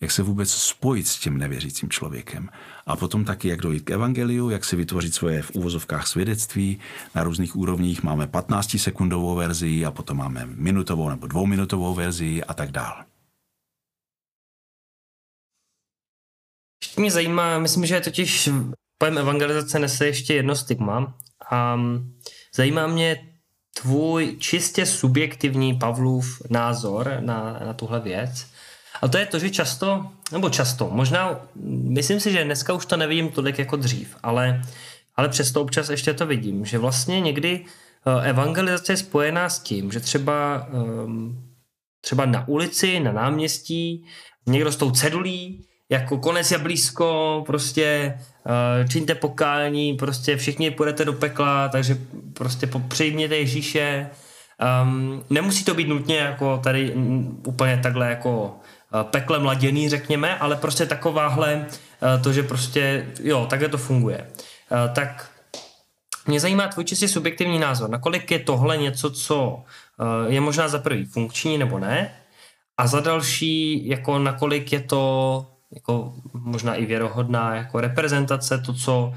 [0.00, 2.48] Jak se vůbec spojit s tím nevěřícím člověkem.
[2.86, 6.78] A potom taky, jak dojít k evangeliu, jak si vytvořit svoje v úvozovkách svědectví.
[7.14, 12.70] Na různých úrovních máme 15-sekundovou verzi a potom máme minutovou nebo dvouminutovou verzi a tak
[12.70, 13.11] dále.
[16.96, 18.48] Mě zajímá, myslím, že totiž
[18.98, 21.14] pojem evangelizace nese ještě jedno stigma
[21.50, 21.80] a
[22.54, 23.28] zajímá mě
[23.80, 28.46] tvůj čistě subjektivní Pavlův názor na, na tuhle věc.
[29.02, 31.40] A to je to, že často, nebo často, možná,
[31.88, 34.62] myslím si, že dneska už to nevidím tolik jako dřív, ale,
[35.16, 39.92] ale přesto občas ještě to vidím, že vlastně někdy eh, evangelizace je spojená s tím,
[39.92, 41.48] že třeba, ehm,
[42.00, 44.06] třeba na ulici, na náměstí,
[44.46, 51.04] někdo s tou cedulí jako konec je blízko, prostě uh, čiňte pokání, prostě všichni půjdete
[51.04, 51.98] do pekla, takže
[52.34, 54.10] prostě přijměte Ježíše.
[54.82, 56.94] Um, nemusí to být nutně jako tady
[57.46, 63.46] úplně takhle jako uh, pekle mladěný, řekněme, ale prostě takováhle uh, to, že prostě jo,
[63.50, 64.26] takhle to funguje.
[64.70, 65.30] Uh, tak
[66.26, 69.62] mě zajímá tvůj čistě subjektivní názor, nakolik je tohle něco, co
[70.28, 72.14] je možná za prvý funkční nebo ne,
[72.78, 79.14] a za další, jako nakolik je to jako možná i věrohodná jako reprezentace, to, co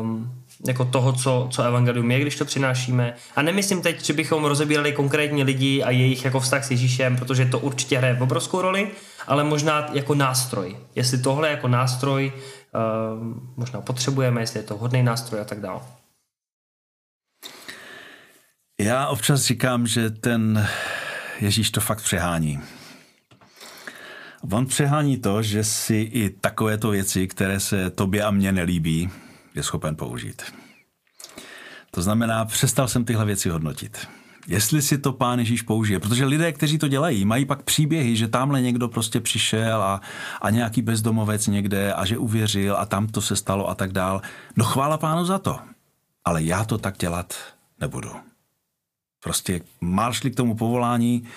[0.00, 3.14] um, jako toho, co, co evangelium je, když to přinášíme.
[3.36, 7.44] A nemyslím teď, že bychom rozebírali konkrétní lidi a jejich jako vztah s Ježíšem, protože
[7.44, 8.90] to určitě hraje obrovskou roli,
[9.26, 10.76] ale možná jako nástroj.
[10.94, 15.80] Jestli tohle jako nástroj uh, možná potřebujeme, jestli je to hodný nástroj a tak dále.
[18.80, 20.68] Já občas říkám, že ten
[21.40, 22.60] Ježíš to fakt přehání.
[24.50, 29.10] On přehání to, že si i takovéto věci, které se tobě a mně nelíbí,
[29.54, 30.42] je schopen použít.
[31.90, 34.08] To znamená, přestal jsem tyhle věci hodnotit.
[34.46, 38.28] Jestli si to pán Ježíš použije, protože lidé, kteří to dělají, mají pak příběhy, že
[38.28, 40.00] tamhle někdo prostě přišel a,
[40.40, 44.22] a nějaký bezdomovec někde a že uvěřil a tam to se stalo a tak dál.
[44.56, 45.58] No chvála pánu za to.
[46.24, 47.34] Ale já to tak dělat
[47.80, 48.10] nebudu.
[49.22, 51.28] Prostě máš k tomu povolání,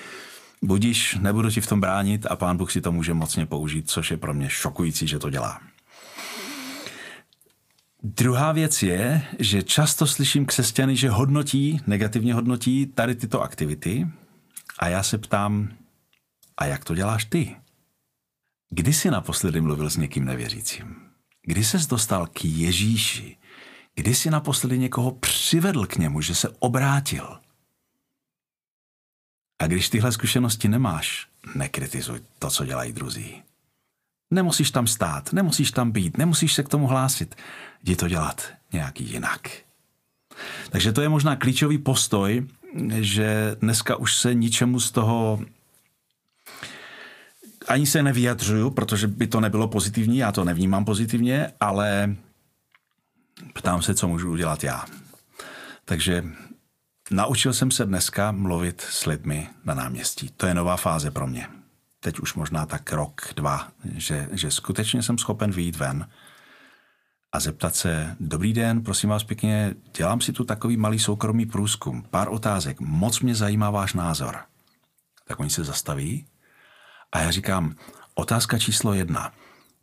[0.67, 4.11] budíš, nebudu ti v tom bránit a pán Bůh si to může mocně použít, což
[4.11, 5.59] je pro mě šokující, že to dělá.
[8.03, 14.07] Druhá věc je, že často slyším křesťany, že hodnotí, negativně hodnotí tady tyto aktivity
[14.79, 15.69] a já se ptám,
[16.57, 17.55] a jak to děláš ty?
[18.69, 20.95] Kdy jsi naposledy mluvil s někým nevěřícím?
[21.41, 23.37] Kdy ses dostal k Ježíši?
[23.95, 27.39] Kdy jsi naposledy někoho přivedl k němu, že se obrátil?
[29.59, 33.43] A když tyhle zkušenosti nemáš, nekritizuj to, co dělají druzí.
[34.31, 37.35] Nemusíš tam stát, nemusíš tam být, nemusíš se k tomu hlásit.
[37.83, 39.49] Jdi to dělat nějak jinak.
[40.69, 42.47] Takže to je možná klíčový postoj,
[42.99, 45.39] že dneska už se ničemu z toho
[47.67, 52.15] ani se nevyjadřuju, protože by to nebylo pozitivní, já to nevnímám pozitivně, ale
[53.53, 54.85] ptám se, co můžu udělat já.
[55.85, 56.23] Takže
[57.11, 60.29] naučil jsem se dneska mluvit s lidmi na náměstí.
[60.37, 61.47] To je nová fáze pro mě
[62.05, 66.07] teď už možná tak rok, dva, že, že skutečně jsem schopen vyjít ven
[67.31, 72.03] a zeptat se, dobrý den, prosím vás pěkně, dělám si tu takový malý soukromý průzkum,
[72.09, 74.37] pár otázek, moc mě zajímá váš názor.
[75.27, 76.25] Tak oni se zastaví
[77.11, 77.75] a já říkám,
[78.15, 79.33] otázka číslo jedna.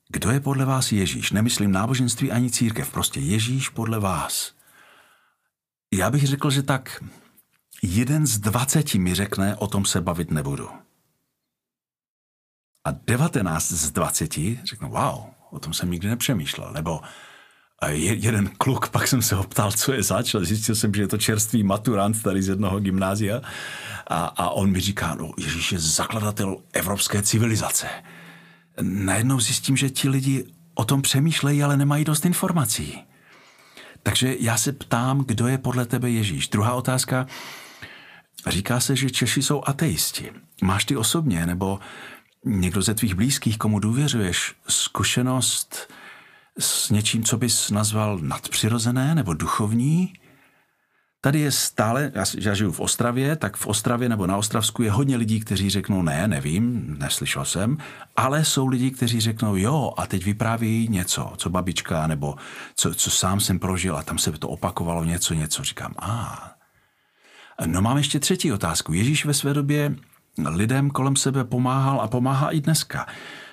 [0.08, 1.32] Kdo je podle vás Ježíš?
[1.32, 4.52] Nemyslím náboženství ani církev, prostě Ježíš podle vás.
[5.92, 7.04] Já bych řekl, že tak
[7.82, 10.68] jeden z dvaceti mi řekne, o tom se bavit nebudu.
[12.84, 16.72] A 19 z 20 řeknu, wow, o tom jsem nikdy nepřemýšlel.
[16.72, 17.00] Nebo
[17.88, 21.02] je, jeden kluk, pak jsem se ho ptal, co je zač, a zjistil jsem, že
[21.02, 23.40] je to čerstvý maturant tady z jednoho gymnázia.
[24.06, 27.88] A, a on mi říká, no Ježíš je zakladatel evropské civilizace.
[28.80, 32.98] Najednou zjistím, že ti lidi o tom přemýšlejí, ale nemají dost informací.
[34.02, 36.48] Takže já se ptám, kdo je podle tebe Ježíš.
[36.48, 37.26] Druhá otázka,
[38.46, 40.32] říká se, že Češi jsou ateisti.
[40.62, 41.80] Máš ty osobně, nebo
[42.44, 45.92] někdo ze tvých blízkých, komu důvěřuješ, zkušenost
[46.58, 50.12] s něčím, co bys nazval nadpřirozené nebo duchovní?
[51.24, 54.90] Tady je stále, já, já žiju v Ostravě, tak v Ostravě nebo na Ostravsku je
[54.90, 57.78] hodně lidí, kteří řeknou ne, nevím, neslyšel jsem,
[58.16, 62.34] ale jsou lidi, kteří řeknou jo a teď vypráví něco, co babička nebo
[62.76, 65.64] co, co sám jsem prožil a tam se to opakovalo něco, něco.
[65.64, 66.50] Říkám, a.
[67.66, 68.92] No mám ještě třetí otázku.
[68.92, 69.94] Ježíš ve své době
[70.48, 73.06] lidem kolem sebe pomáhal a pomáhá i dneska.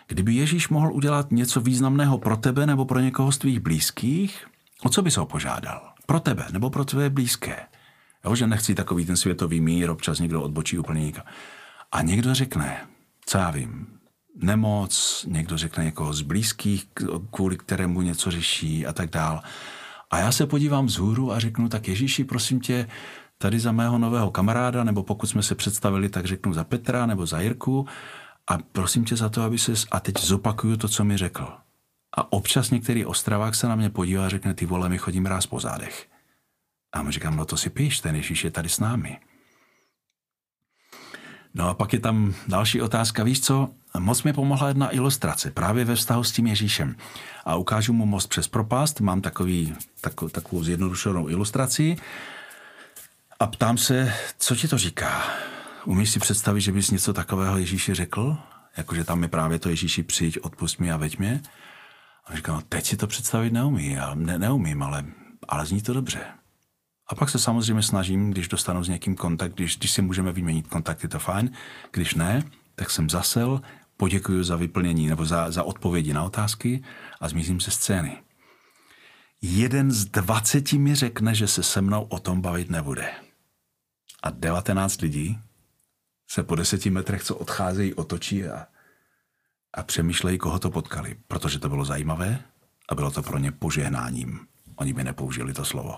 [0.08, 4.48] Kdyby Ježíš mohl udělat něco významného pro tebe nebo pro někoho z tvých blízkých,
[4.84, 5.99] o co bys ho požádal?
[6.10, 7.56] Pro tebe nebo pro tvé blízké?
[8.26, 11.24] Jo, že nechci takový ten světový mír, občas někdo odbočí úplně někam.
[11.92, 12.88] A někdo řekne,
[13.26, 13.88] co já vím,
[14.36, 16.88] nemoc, někdo řekne někoho z blízkých,
[17.32, 19.42] kvůli kterému něco řeší a tak dál.
[20.12, 22.88] A já se podívám vzhůru a řeknu, tak Ježíši, prosím tě,
[23.38, 27.26] tady za mého nového kamaráda, nebo pokud jsme se představili, tak řeknu za Petra nebo
[27.26, 27.88] za Jirku
[28.48, 31.48] a prosím tě za to, aby se a teď zopakuju to, co mi řekl.
[32.18, 35.46] A občas některý ostravák se na mě podívá a řekne, ty vole, mi chodím ráz
[35.46, 36.08] po zádech.
[36.94, 39.20] A mu říkám, no to si píš, ten Ježíš je tady s námi.
[41.54, 43.70] No a pak je tam další otázka, víš co,
[44.00, 46.96] moc mi pomohla jedna ilustrace právě ve vztahu s tím Ježíšem.
[47.46, 51.98] A ukážu mu most přes propast, mám takový, takovou, takovou zjednodušenou ilustraci
[53.40, 55.24] a ptám se, co ti to říká?
[55.86, 58.38] Umíš si představit, že bys něco takového Ježíši řekl?
[58.78, 61.42] Jakože tam je právě to Ježíši přijď, odpust mi a veď mě?
[62.30, 65.06] A říkám, no teď si to představit neumí, já ne, neumím, ale,
[65.48, 66.20] ale zní to dobře.
[67.08, 70.68] A pak se samozřejmě snažím, když dostanu s někým kontakt, když, když si můžeme vyměnit
[70.68, 71.52] kontakt, je to fajn.
[71.92, 72.44] Když ne,
[72.76, 73.62] tak jsem zasel,
[73.98, 76.84] poděkuji za vyplnění nebo za, za odpovědi na otázky
[77.20, 78.18] a zmizím se scény.
[79.42, 83.12] Jeden z dvaceti mi řekne, že se se mnou o tom bavit nebude
[84.24, 85.40] a 19 lidí
[86.28, 88.68] se po deseti metrech, co odcházejí, otočí a,
[89.74, 92.40] a přemýšlejí, koho to potkali, protože to bylo zajímavé
[92.90, 94.40] a bylo to pro ně požehnáním.
[94.76, 95.96] Oni by nepoužili to slovo.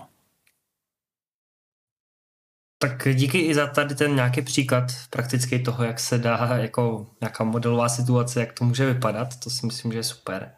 [2.78, 7.44] Tak díky i za tady ten nějaký příklad praktický toho, jak se dá jako nějaká
[7.44, 10.54] modelová situace, jak to může vypadat, to si myslím, že je super.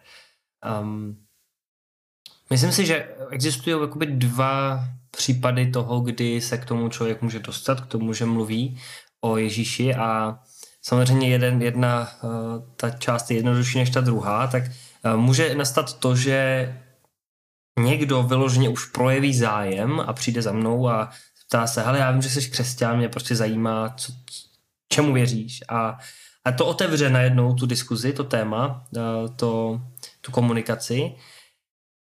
[0.81, 1.27] Um,
[2.51, 7.81] myslím si, že existují jakoby dva případy toho, kdy se k tomu člověk může dostat,
[7.81, 8.81] k tomu, že mluví
[9.21, 10.39] o Ježíši a
[10.87, 12.31] samozřejmě jeden, jedna uh,
[12.77, 16.69] ta část je jednodušší než ta druhá, tak uh, může nastat to, že
[17.79, 21.11] někdo vyloženě už projeví zájem a přijde za mnou a
[21.49, 24.13] ptá se, hele, já vím, že jsi křesťan, mě prostě zajímá, co,
[24.89, 25.61] čemu věříš.
[25.69, 25.99] A,
[26.45, 29.01] a to otevře najednou tu diskuzi, to téma, eh,
[29.37, 29.81] to,
[30.21, 31.13] tu komunikaci.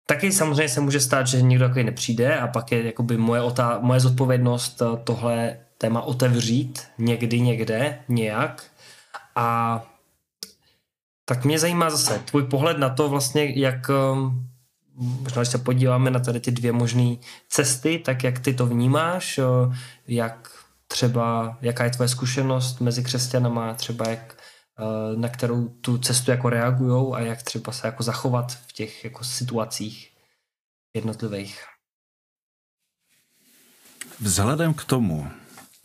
[0.06, 3.80] Taky samozřejmě se může stát, že někdo takový nepřijde a pak je jakoby moje, otá-
[3.80, 8.69] moje zodpovědnost eh, tohle téma otevřít někdy, někde, nějak.
[9.40, 9.82] A
[11.24, 14.48] tak mě zajímá zase tvůj pohled na to vlastně, jak ehm,
[14.94, 17.16] možná, když se podíváme na tady ty dvě možné
[17.48, 19.40] cesty, tak jak ty to vnímáš,
[20.08, 20.50] jak
[20.88, 24.36] třeba, jaká je tvoje zkušenost mezi křesťanama, třeba jak,
[25.16, 29.24] na kterou tu cestu jako reagují a jak třeba se jako zachovat v těch jako
[29.24, 30.10] situacích
[30.94, 31.64] jednotlivých.
[34.20, 35.30] Vzhledem k tomu,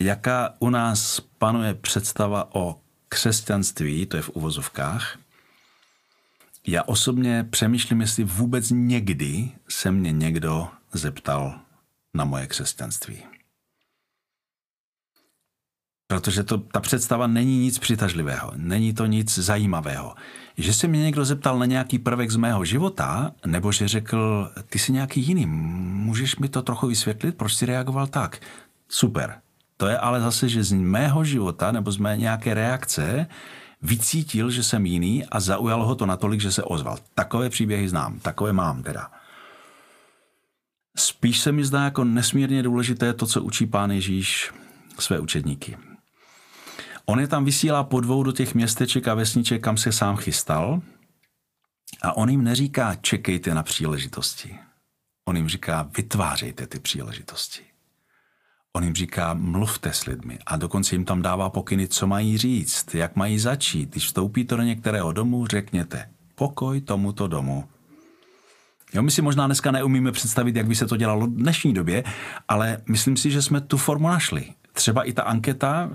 [0.00, 2.85] jaká u nás panuje představa o
[3.16, 5.18] křesťanství, to je v uvozovkách,
[6.66, 11.60] já osobně přemýšlím, jestli vůbec někdy se mě někdo zeptal
[12.14, 13.22] na moje křesťanství.
[16.06, 20.14] Protože to, ta představa není nic přitažlivého, není to nic zajímavého.
[20.56, 24.78] Že se mě někdo zeptal na nějaký prvek z mého života, nebo že řekl, ty
[24.78, 28.40] jsi nějaký jiný, můžeš mi to trochu vysvětlit, proč jsi reagoval tak?
[28.88, 29.45] Super.
[29.76, 33.26] To je ale zase, že z mého života nebo z mé nějaké reakce
[33.82, 36.98] vycítil, že jsem jiný a zaujalo ho to natolik, že se ozval.
[37.14, 39.10] Takové příběhy znám, takové mám teda.
[40.96, 44.52] Spíš se mi zdá jako nesmírně důležité to, co učí pán Ježíš
[44.98, 45.78] své učedníky.
[47.04, 50.80] On je tam vysílá po dvou do těch městeček a vesniček, kam se sám chystal
[52.02, 54.58] a on jim neříká čekejte na příležitosti.
[55.24, 57.75] On jim říká vytvářejte ty příležitosti.
[58.76, 62.94] On jim říká, mluvte s lidmi a dokonce jim tam dává pokyny, co mají říct,
[62.94, 63.90] jak mají začít.
[63.90, 67.64] Když vstoupíte do některého domu, řekněte, pokoj tomuto domu.
[68.94, 72.04] Jo, my si možná dneska neumíme představit, jak by se to dělalo v dnešní době,
[72.48, 74.44] ale myslím si, že jsme tu formu našli.
[74.72, 75.90] Třeba i ta anketa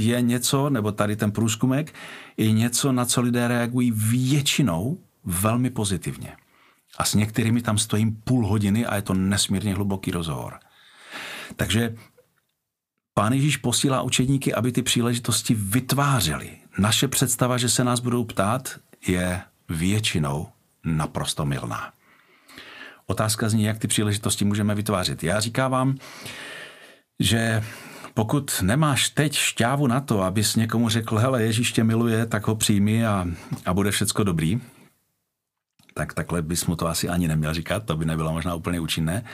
[0.00, 1.94] je něco, nebo tady ten průzkumek,
[2.36, 6.36] je něco, na co lidé reagují většinou velmi pozitivně.
[6.98, 10.58] A s některými tam stojím půl hodiny a je to nesmírně hluboký rozhovor.
[11.56, 11.94] Takže
[13.18, 16.50] Pán Ježíš posílá učedníky, aby ty příležitosti vytvářeli.
[16.78, 20.48] Naše představa, že se nás budou ptát, je většinou
[20.84, 21.92] naprosto milná.
[23.06, 25.22] Otázka zní, jak ty příležitosti můžeme vytvářet.
[25.22, 25.96] Já říkám vám,
[27.20, 27.64] že
[28.14, 32.56] pokud nemáš teď šťávu na to, abys někomu řekl, hele, Ježíš tě miluje, tak ho
[32.56, 33.26] přijmi a,
[33.64, 34.60] a bude všecko dobrý,
[35.94, 39.24] tak takhle bys mu to asi ani neměl říkat, to by nebylo možná úplně účinné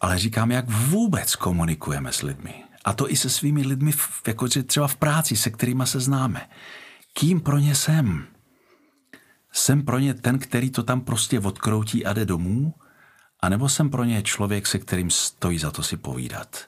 [0.00, 2.54] ale říkám, jak vůbec komunikujeme s lidmi.
[2.84, 3.92] A to i se svými lidmi,
[4.26, 6.48] jako třeba v práci, se kterými se známe.
[7.12, 8.26] Kým pro ně jsem?
[9.52, 12.74] Jsem pro ně ten, který to tam prostě odkroutí a jde domů?
[13.40, 16.66] A nebo jsem pro ně člověk, se kterým stojí za to si povídat?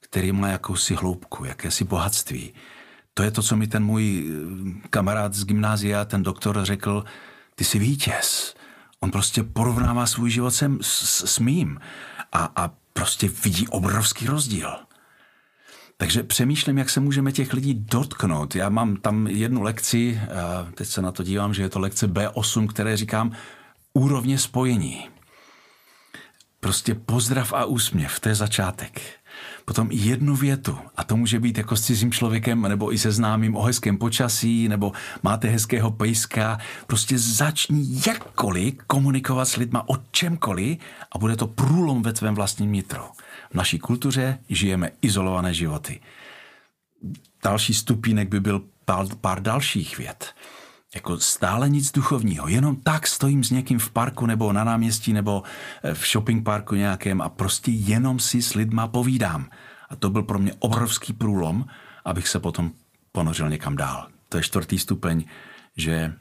[0.00, 2.54] Který má jakousi hloubku, jakési bohatství?
[3.14, 4.30] To je to, co mi ten můj
[4.84, 7.04] eh, kamarád z gymnázia, ten doktor řekl,
[7.54, 8.54] ty jsi vítěz.
[9.00, 11.80] On prostě porovnává svůj život s, s, s mým
[12.32, 14.70] a, a prostě vidí obrovský rozdíl.
[15.96, 18.54] Takže přemýšlím, jak se můžeme těch lidí dotknout.
[18.54, 20.20] Já mám tam jednu lekci,
[20.74, 23.32] teď se na to dívám, že je to lekce B8, které říkám
[23.92, 25.08] úrovně spojení.
[26.60, 29.00] Prostě pozdrav a úsměv, to je začátek
[29.64, 33.56] potom jednu větu a to může být jako s cizím člověkem nebo i se známým
[33.56, 34.92] o hezkém počasí nebo
[35.22, 36.58] máte hezkého pejska.
[36.86, 40.78] Prostě začni jakkoliv komunikovat s lidma o čemkoliv
[41.12, 43.04] a bude to průlom ve tvém vlastním nitru.
[43.50, 46.00] V naší kultuře žijeme izolované životy.
[47.44, 50.34] Další stupínek by byl pár, pár dalších vět
[50.94, 55.42] jako stále nic duchovního, jenom tak stojím s někým v parku nebo na náměstí nebo
[55.82, 59.50] eh, v shopping parku nějakém a prostě jenom si s lidma povídám.
[59.88, 61.64] A to byl pro mě obrovský průlom,
[62.04, 62.72] abych se potom
[63.12, 64.06] ponořil někam dál.
[64.28, 65.24] To je čtvrtý stupeň,
[65.76, 66.12] že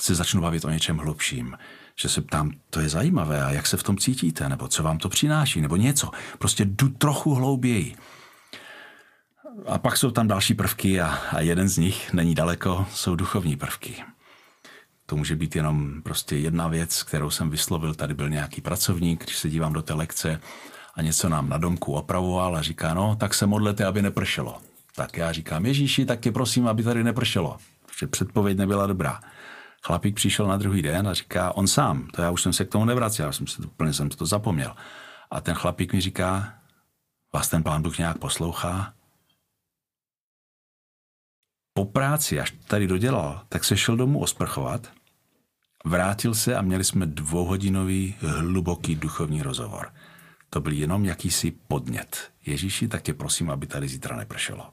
[0.00, 1.58] se začnu bavit o něčem hlubším.
[2.00, 4.98] Že se ptám, to je zajímavé, a jak se v tom cítíte, nebo co vám
[4.98, 6.10] to přináší, nebo něco.
[6.38, 7.96] Prostě jdu trochu hlouběji.
[9.66, 13.56] A pak jsou tam další prvky a, a jeden z nich není daleko, jsou duchovní
[13.56, 14.04] prvky
[15.06, 17.94] To může být jenom prostě jedna věc, kterou jsem vyslovil.
[17.94, 20.40] Tady byl nějaký pracovník, když se dívám do té lekce
[20.94, 24.58] a něco nám na domku opravoval a říká, no, tak se modlete, aby nepršelo.
[24.96, 27.56] Tak já říkám, Ježíši, tak tě prosím, aby tady nepršelo.
[27.86, 29.20] Protože předpověď nebyla dobrá.
[29.82, 32.68] Chlapík přišel na druhý den a říká, on sám, to já už jsem se k
[32.68, 34.74] tomu nevracel, já jsem se úplně jsem to zapomněl.
[35.30, 36.54] A ten chlapík mi říká,
[37.34, 38.92] vás ten pán Bůh nějak poslouchá?
[41.74, 44.90] Po práci, až tady dodělal, tak se šel domů osprchovat,
[45.86, 49.92] vrátil se a měli jsme dvouhodinový hluboký duchovní rozhovor.
[50.50, 52.30] To byl jenom jakýsi podnět.
[52.46, 54.70] Ježíši, tak tě prosím, aby tady zítra nepršelo.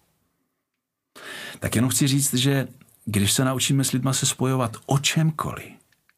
[1.59, 2.67] Tak jenom chci říct, že
[3.05, 5.65] když se naučíme s lidma se spojovat o čemkoliv,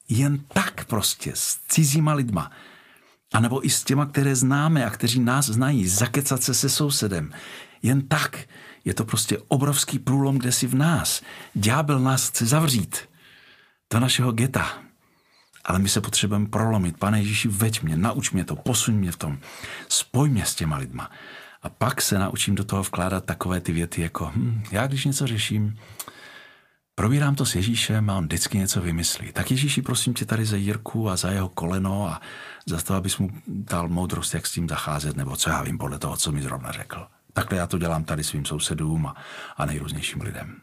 [0.10, 2.52] jen tak prostě s cizíma lidma,
[3.34, 7.34] anebo i s těma, které známe a kteří nás znají, zakecat se se sousedem,
[7.82, 8.48] jen tak
[8.86, 11.22] je to prostě obrovský průlom, kde si v nás.
[11.54, 12.98] Ďábel nás chce zavřít
[13.94, 14.85] do našeho geta.
[15.66, 16.98] Ale my se potřebujeme prolomit.
[16.98, 19.38] Pane Ježíši, veď mě, nauč mě to, posuň mě v tom.
[19.90, 21.12] Spoj mě s těma lidma.
[21.62, 25.28] A pak se naučím do toho vkládat takové ty věty jako, hm, já když něco
[25.28, 25.78] řeším,
[26.96, 29.32] probírám to s Ježíšem a on vždycky něco vymyslí.
[29.32, 32.22] Tak Ježíši, prosím tě tady za Jirku a za jeho koleno a
[32.66, 36.00] za to, abys mu dal moudrost, jak s tím zacházet, nebo co já vím podle
[36.00, 37.08] toho, co mi zrovna řekl.
[37.34, 39.16] Takhle já to dělám tady svým sousedům a,
[39.58, 40.62] a nejrůznějším lidem.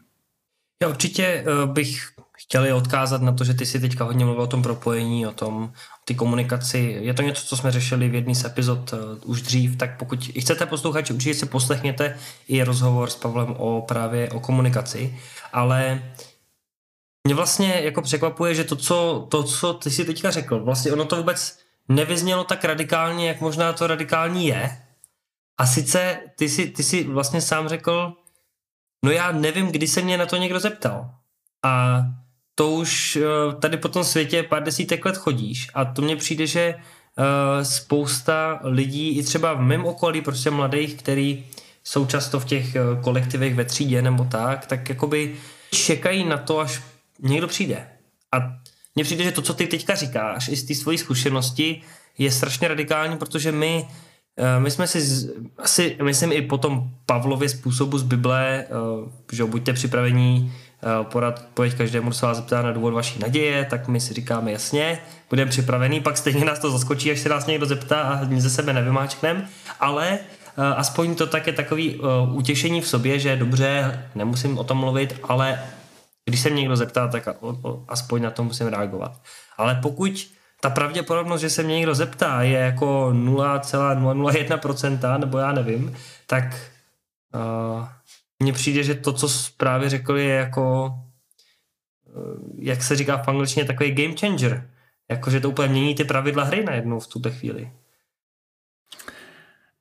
[0.83, 2.12] Já určitě eh, bych
[2.43, 5.65] chtěl odkázat na to, že ty si teďka hodně mluvil o tom propojení, o tom,
[5.65, 6.97] o ty komunikaci.
[7.01, 10.31] Je to něco, co jsme řešili v jedné z epizod uh, už dřív, tak pokud
[10.41, 12.17] chcete poslouchat, určitě si poslechněte
[12.49, 15.19] i rozhovor s Pavlem o právě o komunikaci,
[15.53, 16.03] ale
[17.25, 21.05] mě vlastně jako překvapuje, že to, co, to, co ty si teďka řekl, vlastně ono
[21.05, 24.83] to vůbec nevyznělo tak radikálně, jak možná to radikální je.
[25.59, 28.13] A sice ty si, ty si vlastně sám řekl,
[29.05, 31.15] no já nevím, kdy se mě na to někdo zeptal.
[31.65, 32.03] A
[32.55, 36.47] to už eh, tady po tom světě pár desítek let chodíš a to mně přijde,
[36.47, 41.45] že eh, spousta lidí, i třeba v mém okolí, prostě mladých, který
[41.85, 45.37] jsou často v těch eh, kolektivech ve třídě nebo tak, tak jakoby
[45.71, 46.83] čekají na to, až
[47.21, 47.87] někdo přijde.
[48.33, 48.39] A
[48.95, 51.83] mně přijde, že to, co ty teďka říkáš, i z té svojí zkušenosti,
[52.19, 53.89] je strašně radikální, protože my,
[54.59, 55.29] my jsme si
[55.59, 58.67] asi, myslím i po tom Pavlově způsobu z Bible,
[59.33, 60.53] že buďte připravení
[61.03, 64.99] porad pojď každému, se vás zeptá na důvod vaší naděje, tak my si říkáme jasně,
[65.31, 68.51] budeme připravený, pak stejně nás to zaskočí, až se nás někdo zeptá a my ze
[68.51, 69.49] sebe nevymáčkneme,
[69.81, 70.19] ale
[70.59, 74.79] uh, aspoň to tak je takový uh, utěšení v sobě, že dobře, nemusím o tom
[74.79, 75.59] mluvit, ale
[76.25, 79.13] když se mě někdo zeptá, tak a, o, aspoň na to musím reagovat.
[79.59, 80.13] Ale pokud
[80.61, 86.45] ta pravděpodobnost, že se mě někdo zeptá, je jako 0,001%, nebo já nevím, tak
[87.35, 87.87] uh,
[88.43, 90.95] mně přijde, že to, co právě řekl, je jako,
[92.07, 92.11] eh,
[92.59, 94.71] jak se říká v angličtině, takový game changer.
[95.11, 97.73] Jako, že to úplně mění ty pravidla hry najednou v tuto chvíli.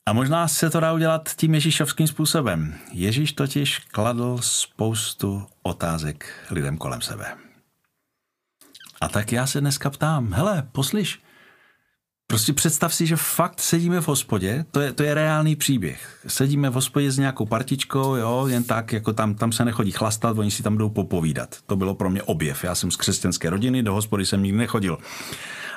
[0.06, 2.76] A možná se to dá udělat tím ježíšovským způsobem.
[2.92, 7.38] Ježíš totiž kladl spoustu otázek lidem kolem sebe.
[9.02, 11.20] A tak já se dneska ptám, hele, poslyš,
[12.32, 16.20] Prostě představ si, že fakt sedíme v hospodě, to je, to je reálný příběh.
[16.28, 20.38] Sedíme v hospodě s nějakou partičkou, jo, jen tak, jako tam, tam se nechodí chlastat,
[20.38, 21.56] oni si tam jdou popovídat.
[21.68, 22.64] To bylo pro mě objev.
[22.64, 24.98] Já jsem z křesťanské rodiny, do hospody jsem nikdy nechodil.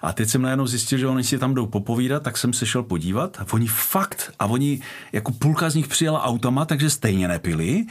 [0.02, 2.82] A teď jsem najednou zjistil, že oni si tam jdou popovídat, tak jsem se šel
[2.82, 4.80] podívat a oni fakt, a oni,
[5.12, 7.86] jako půlka z nich přijela automat, takže stejně nepili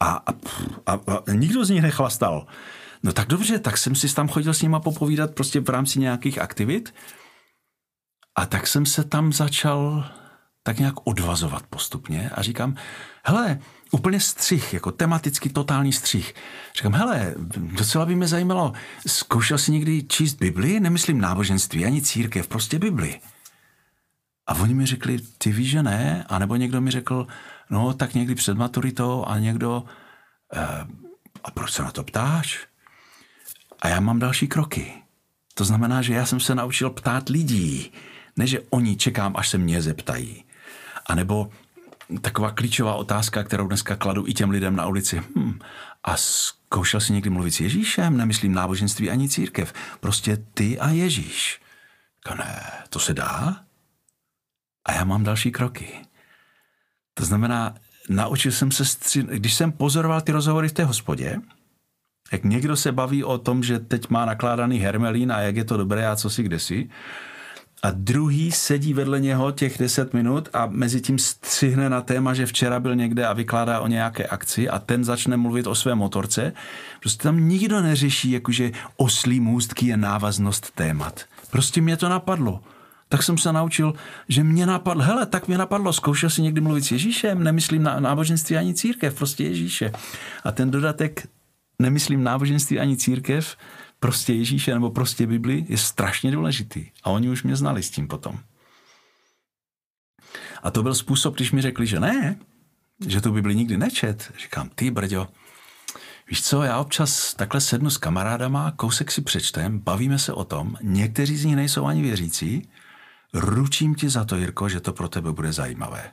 [0.00, 0.32] a, a,
[0.86, 2.46] a, a nikdo z nich nechlastal.
[3.02, 6.38] No tak dobře, tak jsem si tam chodil s nima popovídat prostě v rámci nějakých
[6.38, 6.92] aktivit
[8.36, 10.04] a tak jsem se tam začal
[10.62, 12.76] tak nějak odvazovat postupně a říkám,
[13.24, 13.58] hele,
[13.90, 16.34] úplně střih, jako tematicky totální střih.
[16.76, 18.72] Říkám, hele, docela by mě zajímalo,
[19.06, 20.80] zkoušel jsi někdy číst Bibli?
[20.80, 23.20] Nemyslím náboženství, ani církev, prostě Bibli.
[24.46, 26.24] A oni mi řekli, ty víš, že ne?
[26.28, 27.26] A nebo někdo mi řekl,
[27.70, 29.84] no tak někdy před maturitou a někdo,
[30.52, 30.86] e,
[31.44, 32.66] a proč se na to ptáš?
[33.82, 34.92] A já mám další kroky.
[35.54, 37.92] To znamená, že já jsem se naučil ptát lidí.
[38.36, 40.44] Ne, že oni čekám, až se mě zeptají.
[41.06, 41.50] A nebo
[42.20, 45.22] taková klíčová otázka, kterou dneska kladu i těm lidem na ulici.
[45.36, 45.58] Hm,
[46.04, 48.16] a zkoušel jsi někdy mluvit s Ježíšem?
[48.16, 49.72] Nemyslím náboženství ani církev.
[50.00, 51.60] Prostě ty a Ježíš.
[52.38, 53.60] Ne, to se dá?
[54.84, 55.88] A já mám další kroky.
[57.14, 57.74] To znamená,
[58.08, 59.22] naučil jsem se, stři...
[59.22, 61.40] když jsem pozoroval ty rozhovory v té hospodě,
[62.32, 65.76] jak někdo se baví o tom, že teď má nakládaný hermelín a jak je to
[65.76, 66.90] dobré a co si kde si,
[67.82, 72.46] a druhý sedí vedle něho těch 10 minut a mezi tím střihne na téma, že
[72.46, 76.52] včera byl někde a vykládá o nějaké akci a ten začne mluvit o své motorce.
[77.00, 81.24] Prostě tam nikdo neřeší, jakože oslí můstky je návaznost témat.
[81.50, 82.60] Prostě mě to napadlo.
[83.08, 83.94] Tak jsem se naučil,
[84.28, 88.00] že mě napadlo, hele, tak mě napadlo, zkoušel si někdy mluvit s Ježíšem, nemyslím na
[88.00, 89.92] náboženství ani církev, prostě Ježíše.
[90.44, 91.28] A ten dodatek,
[91.78, 93.56] nemyslím náboženství ani církev,
[94.00, 96.90] prostě Ježíše nebo prostě Bibli je strašně důležitý.
[97.02, 98.38] A oni už mě znali s tím potom.
[100.62, 102.38] A to byl způsob, když mi řekli, že ne,
[103.06, 104.32] že tu Bibli nikdy nečet.
[104.42, 105.28] Říkám, ty brďo,
[106.28, 110.76] víš co, já občas takhle sednu s kamarádama, kousek si přečtem, bavíme se o tom,
[110.82, 112.68] někteří z nich nejsou ani věřící,
[113.34, 116.12] ručím ti za to, Jirko, že to pro tebe bude zajímavé.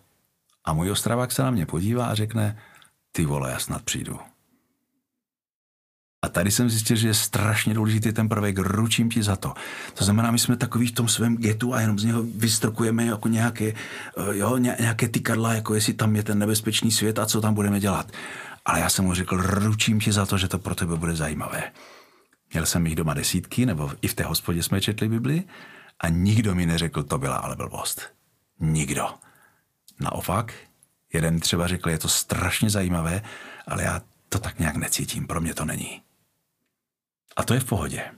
[0.66, 2.58] A můj ostravák se na mě podívá a řekne,
[3.12, 4.20] ty vole, já snad přijdu.
[6.24, 9.54] A tady jsem zjistil, že je strašně důležitý ten prvek, ručím ti za to.
[9.94, 13.28] To znamená, my jsme takový v tom svém getu a jenom z něho vystrokujeme jako
[13.28, 13.74] nějaké, eh,
[14.32, 18.12] jo, nějaké tykadla, jako jestli tam je ten nebezpečný svět a co tam budeme dělat.
[18.66, 21.64] Ale já jsem mu řekl, ručím ti za to, že to pro tebe bude zajímavé.
[22.54, 25.44] Měl jsem jich doma desítky, nebo i v té hospodě jsme četli Bibli
[26.00, 28.02] a nikdo mi neřekl, to byla ale blbost.
[28.60, 29.10] Nikdo.
[30.00, 30.54] Naopak,
[31.14, 33.22] jeden třeba řekl, je to strašně zajímavé,
[33.68, 36.02] ale já to tak nějak necítím, pro mě to není.
[37.36, 38.12] A to je v pohodě.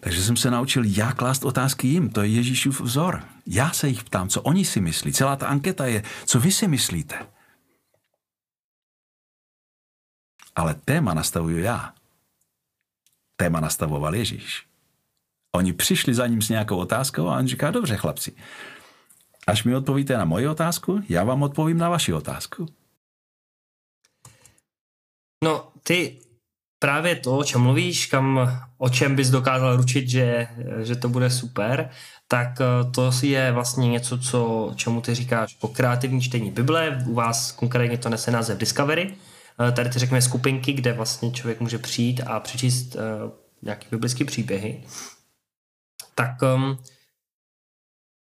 [0.00, 2.10] Takže jsem se naučil, jak klást otázky jim.
[2.10, 3.22] To je Ježíšův vzor.
[3.46, 5.12] Já se jich ptám, co oni si myslí.
[5.12, 7.26] Celá ta anketa je, co vy si myslíte.
[10.56, 11.94] Ale téma nastavuju já.
[13.36, 14.66] Téma nastavoval Ježíš.
[15.54, 18.36] Oni přišli za ním s nějakou otázkou a on říká, dobře chlapci,
[19.46, 22.66] až mi odpovíte na moji otázku, já vám odpovím na vaši otázku.
[25.44, 26.23] No, ty
[26.78, 30.46] právě to, o čem mluvíš, kam, o čem bys dokázal ručit, že,
[30.82, 31.90] že to bude super,
[32.28, 37.14] tak eh, to je vlastně něco, co, čemu ty říkáš po kreativní čtení Bible, u
[37.14, 39.14] vás konkrétně to nese název Discovery,
[39.68, 43.00] eh, tady ty řekněme skupinky, kde vlastně člověk může přijít a přečíst uh,
[43.62, 44.84] nějaké biblické příběhy.
[46.14, 46.78] Tak um,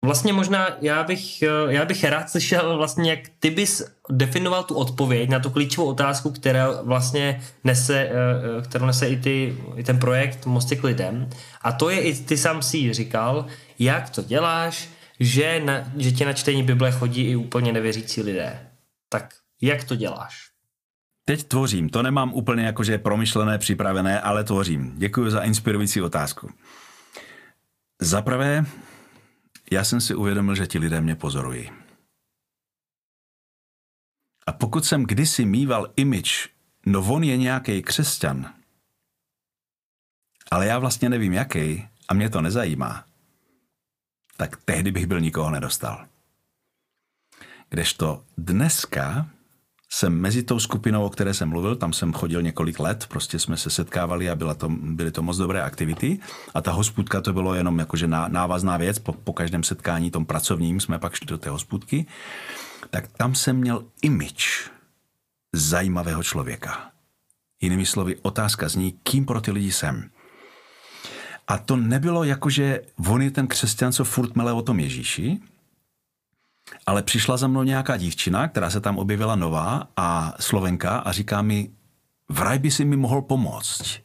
[0.03, 4.75] Vlastně možná já bych, eh, já bych rád slyšel vlastně, jak ty bys definoval tu
[4.75, 9.83] odpověď na tu klíčovou otázku, která vlastně nese, eh, eh, kterou nese i, ty, i
[9.83, 11.29] ten projekt Mosty k lidem.
[11.61, 13.45] A to je i ty sám si říkal,
[13.79, 14.89] jak to děláš,
[15.19, 18.59] že, na, že tě na čtení Bible chodí i úplně nevěřící lidé.
[19.09, 20.35] Tak jak to děláš?
[21.25, 24.93] Teď tvořím, to nemám úplně jakože promyšlené, připravené, ale tvořím.
[24.97, 26.49] Děkuji za inspirující otázku.
[28.01, 28.65] Za prvé,
[29.73, 31.71] já jsem si uvědomil, že ti lidé mě pozorují.
[34.47, 36.49] A pokud jsem kdysi mýval image,
[36.85, 38.53] no on je nějaký křesťan,
[40.51, 43.05] ale já vlastně nevím jaký a mě to nezajímá,
[44.37, 46.07] tak tehdy bych byl nikoho nedostal.
[47.69, 49.29] Kdežto dneska
[49.95, 53.57] jsem mezi tou skupinou, o které jsem mluvil, tam jsem chodil několik let, prostě jsme
[53.57, 56.19] se setkávali a byla to, byly to moc dobré aktivity.
[56.53, 60.79] A ta hospůdka to bylo jenom jakože návazná věc, po, po každém setkání tom pracovním
[60.79, 62.05] jsme pak šli do té hospůdky.
[62.89, 64.69] Tak tam jsem měl image
[65.53, 66.91] zajímavého člověka.
[67.61, 70.09] Jinými slovy, otázka zní, kým pro ty lidi jsem.
[71.47, 75.39] A to nebylo jako, že on je ten křesťan, co furt mele o tom Ježíši,
[76.85, 81.41] ale přišla za mnou nějaká dívčina, která se tam objevila nová a Slovenka a říká
[81.41, 81.71] mi,
[82.29, 83.99] vraj by si mi mohl pomoct.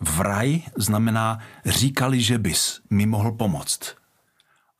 [0.00, 3.94] Vraj znamená, říkali, že bys mi mohl pomoct.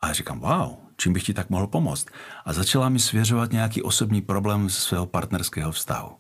[0.00, 2.06] A já říkám, wow, čím bych ti tak mohl pomoct?
[2.44, 6.16] A začala mi svěřovat nějaký osobní problém ze svého partnerského vztahu.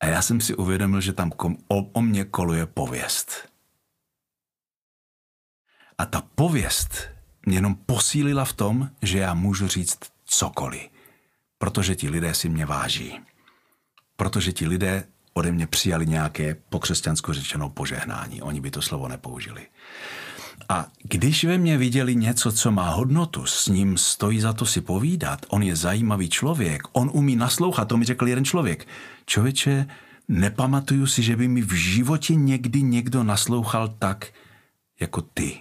[0.00, 1.32] A já jsem si uvědomil, že tam
[1.68, 3.48] o, o mě koluje pověst.
[5.98, 7.11] A ta pověst
[7.46, 10.82] mě jenom posílila v tom, že já můžu říct cokoliv.
[11.58, 13.20] Protože ti lidé si mě váží.
[14.16, 18.42] Protože ti lidé ode mě přijali nějaké po křesťansku řečenou požehnání.
[18.42, 19.66] Oni by to slovo nepoužili.
[20.68, 24.80] A když ve mně viděli něco, co má hodnotu, s ním stojí za to si
[24.80, 28.86] povídat, on je zajímavý člověk, on umí naslouchat, to mi řekl jeden člověk.
[29.26, 29.86] Člověče,
[30.28, 34.32] nepamatuju si, že by mi v životě někdy někdo naslouchal tak,
[35.00, 35.58] jako ty.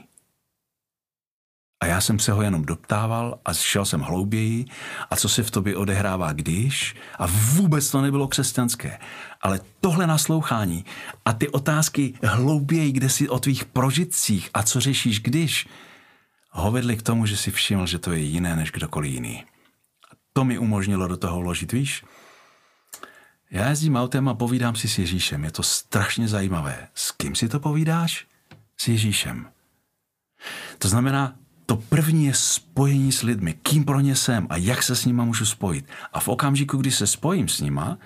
[1.82, 4.66] A já jsem se ho jenom doptával a šel jsem hlouběji
[5.10, 9.00] a co se v tobě odehrává když a vůbec to nebylo křesťanské.
[9.42, 10.86] Ale tohle naslouchání
[11.26, 15.68] a ty otázky hlouběji, kde si o tvých prožitcích a co řešíš když,
[16.50, 19.44] ho vedli k tomu, že si všiml, že to je jiné než kdokoliv jiný.
[20.12, 22.04] A to mi umožnilo do toho vložit, víš?
[23.52, 25.44] Já jezdím autem a povídám si s Ježíšem.
[25.44, 26.88] Je to strašně zajímavé.
[26.94, 28.28] S kým si to povídáš?
[28.78, 29.48] S Ježíšem.
[30.78, 34.96] To znamená, to první je spojení s lidmi, kým pro ně jsem a jak se
[34.96, 35.86] s nima můžu spojit.
[36.14, 37.98] A v okamžiku, kdy se spojím s nima,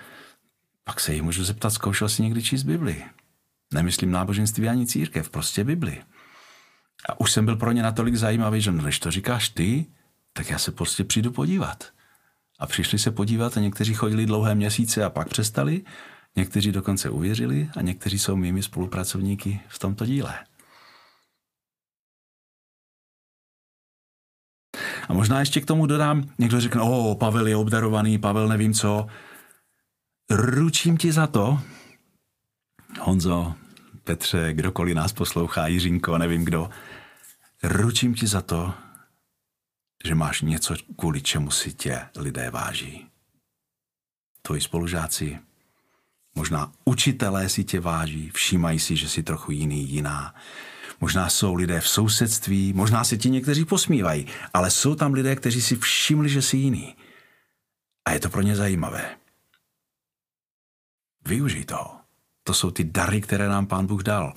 [0.84, 3.02] pak se jich můžu zeptat, zkoušel jsi někdy číst Bibli.
[3.74, 6.02] Nemyslím náboženství ani církev, prostě Bibli.
[7.08, 9.86] A už jsem byl pro ně natolik zajímavý, že když to říkáš ty,
[10.32, 11.84] tak já se prostě přijdu podívat.
[12.58, 15.82] A přišli se podívat a někteří chodili dlouhé měsíce a pak přestali,
[16.36, 20.34] někteří dokonce uvěřili a někteří jsou mými spolupracovníky v tomto díle.
[25.08, 29.06] A možná ještě k tomu dodám, někdo řekne, o, Pavel je obdarovaný, Pavel nevím co.
[30.30, 31.58] Ručím ti za to,
[33.00, 33.54] Honzo,
[34.04, 36.70] Petře, kdokoliv nás poslouchá, Jiřinko, nevím kdo,
[37.62, 38.74] ručím ti za to,
[40.04, 43.06] že máš něco, kvůli čemu si tě lidé váží.
[44.42, 45.38] Tvoji spolužáci,
[46.34, 50.34] možná učitelé si tě váží, všímají si, že jsi trochu jiný, jiná.
[51.00, 55.62] Možná jsou lidé v sousedství, možná se ti někteří posmívají, ale jsou tam lidé, kteří
[55.62, 56.96] si všimli, že jsi jiný.
[58.04, 59.16] A je to pro ně zajímavé.
[61.26, 61.90] Využij to.
[62.44, 64.34] To jsou ty dary, které nám Pán Bůh dal.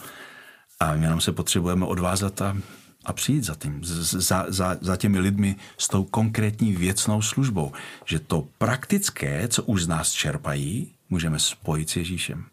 [0.79, 2.57] A my jenom se potřebujeme odvázat a,
[3.05, 7.71] a přijít za, tím, za, za, za těmi lidmi s tou konkrétní věcnou službou.
[8.05, 12.45] Že to praktické, co už z nás čerpají, můžeme spojit s Ježíšem.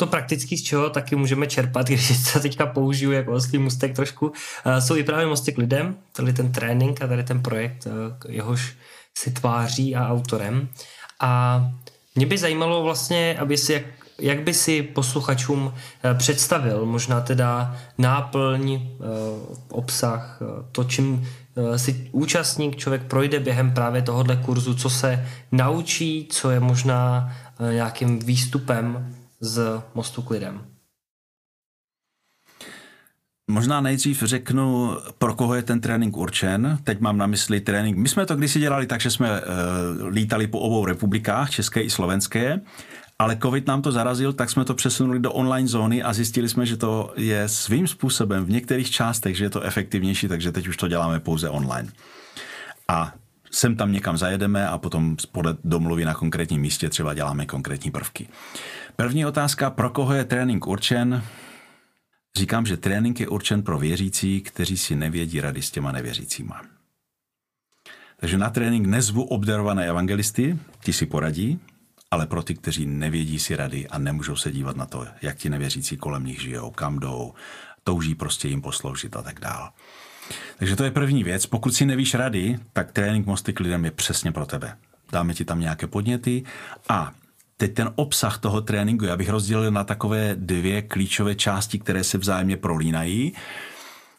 [0.00, 4.32] To praktický, z čeho taky můžeme čerpat, když se teďka použiju jako oslý mustek trošku,
[4.64, 8.32] eh, jsou i právě mosty k lidem, tady ten trénink a tady ten projekt, eh,
[8.32, 8.74] jehož
[9.14, 10.68] si tváří a autorem.
[11.20, 11.62] A
[12.14, 13.82] mě by zajímalo vlastně, aby si jak,
[14.20, 18.80] jak by si posluchačům eh, představil možná teda náplň,
[19.68, 20.38] obsah,
[20.72, 21.28] to, čím
[21.76, 27.32] si účastník, člověk projde během právě tohohle kurzu, co se naučí, co je možná
[27.72, 30.66] nějakým výstupem z mostu k lidem?
[33.50, 36.78] Možná nejdřív řeknu, pro koho je ten trénink určen.
[36.84, 37.96] Teď mám na mysli trénink.
[37.96, 39.46] My jsme to kdysi dělali tak, že jsme uh,
[40.06, 42.60] lítali po obou republikách, české i slovenské,
[43.18, 46.66] ale covid nám to zarazil, tak jsme to přesunuli do online zóny a zjistili jsme,
[46.66, 50.76] že to je svým způsobem v některých částech, že je to efektivnější, takže teď už
[50.76, 51.88] to děláme pouze online.
[52.88, 53.14] A
[53.50, 58.28] sem tam někam zajedeme a potom podle domluvy na konkrétním místě třeba děláme konkrétní prvky.
[59.00, 61.22] První otázka, pro koho je trénink určen?
[62.36, 66.62] Říkám, že trénink je určen pro věřící, kteří si nevědí rady s těma nevěřícíma.
[68.16, 71.60] Takže na trénink nezvu obdarované evangelisty, ti si poradí,
[72.10, 75.48] ale pro ty, kteří nevědí si rady a nemůžou se dívat na to, jak ti
[75.50, 77.34] nevěřící kolem nich žijou, kam jdou,
[77.84, 79.70] touží prostě jim posloužit a tak dál.
[80.58, 81.46] Takže to je první věc.
[81.46, 84.76] Pokud si nevíš rady, tak trénink Mosty k lidem je přesně pro tebe.
[85.12, 86.44] Dáme ti tam nějaké podněty
[86.88, 87.12] a
[87.60, 92.18] Teď ten obsah toho tréninku, já bych rozdělil na takové dvě klíčové části, které se
[92.18, 93.32] vzájemně prolínají.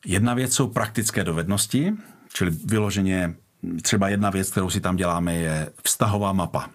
[0.05, 1.93] Jedna věc jsou praktické dovednosti,
[2.33, 3.35] čili vyloženě
[3.81, 6.69] třeba jedna věc, kterou si tam děláme, je vztahová mapa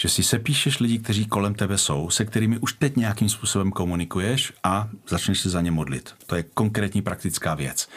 [0.00, 4.52] že si sepíšeš lidi, kteří kolem tebe jsou, se kterými už teď nějakým způsobem komunikuješ
[4.64, 6.14] a začneš se za ně modlit.
[6.26, 7.88] To je konkrétní praktická věc.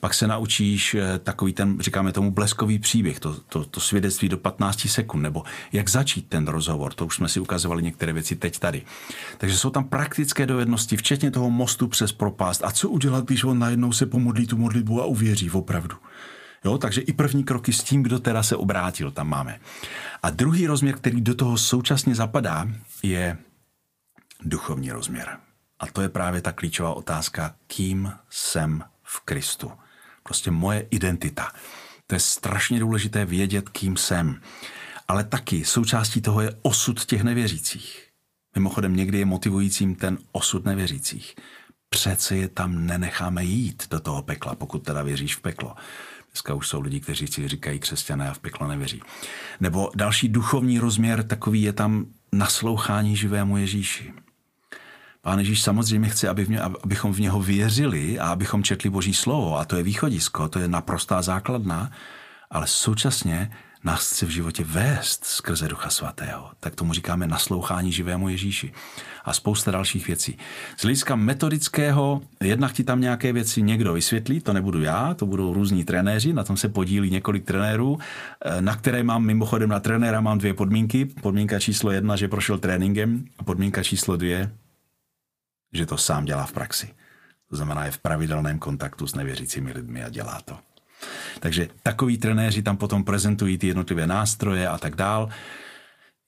[0.00, 4.38] Pak se naučíš eh, takový ten, říkáme tomu, bleskový příběh, to, to, to svědectví do
[4.38, 5.42] 15 sekund, nebo
[5.72, 8.82] jak začít ten rozhovor, to už jsme si ukazovali některé věci teď tady.
[9.38, 12.64] Takže jsou tam praktické dovednosti, včetně toho mostu přes propast.
[12.64, 15.96] A co udělat, když on najednou se pomodlí tu modlitbu a uvěří opravdu?
[16.64, 19.60] Jo, takže i první kroky s tím, kdo teda se obrátil, tam máme.
[20.22, 22.68] A druhý rozměr, který do toho současně zapadá,
[23.02, 23.38] je
[24.42, 25.38] duchovní rozměr.
[25.78, 29.72] A to je právě ta klíčová otázka, kým jsem v Kristu.
[30.22, 31.52] Prostě moje identita.
[32.06, 34.40] To je strašně důležité vědět, kým jsem.
[35.08, 38.06] Ale taky součástí toho je osud těch nevěřících.
[38.54, 41.34] Mimochodem někdy je motivujícím ten osud nevěřících.
[41.88, 45.74] Přece je tam nenecháme jít do toho pekla, pokud teda věříš v peklo.
[46.32, 49.02] Dneska už jsou lidi, kteří si říkají křesťané a v peklo nevěří.
[49.60, 54.12] Nebo další duchovní rozměr takový je tam naslouchání živému Ježíši.
[55.22, 59.14] Pán Ježíš samozřejmě chce, aby v ně, abychom v něho věřili a abychom četli Boží
[59.14, 59.58] slovo.
[59.58, 61.90] A to je východisko, to je naprostá základna,
[62.50, 63.50] ale současně
[63.84, 66.50] nás chce v životě vést skrze Ducha Svatého.
[66.60, 68.72] Tak tomu říkáme naslouchání živému Ježíši.
[69.24, 70.38] A spousta dalších věcí.
[70.76, 75.54] Z hlediska metodického, jednak ti tam nějaké věci někdo vysvětlí, to nebudu já, to budou
[75.54, 77.98] různí trenéři, na tom se podílí několik trenérů,
[78.44, 81.04] eh, na které mám mimochodem na trenéra mám dvě podmínky.
[81.04, 84.52] Podmínka číslo jedna, že prošel tréninkem a podmínka číslo dvě,
[85.72, 86.94] že to sám dělá v praxi.
[87.50, 90.69] To znamená, je v pravidelném kontaktu s nevěřícími lidmi a dělá to.
[91.40, 95.28] Takže takový trenéři tam potom prezentují ty jednotlivé nástroje a tak dál.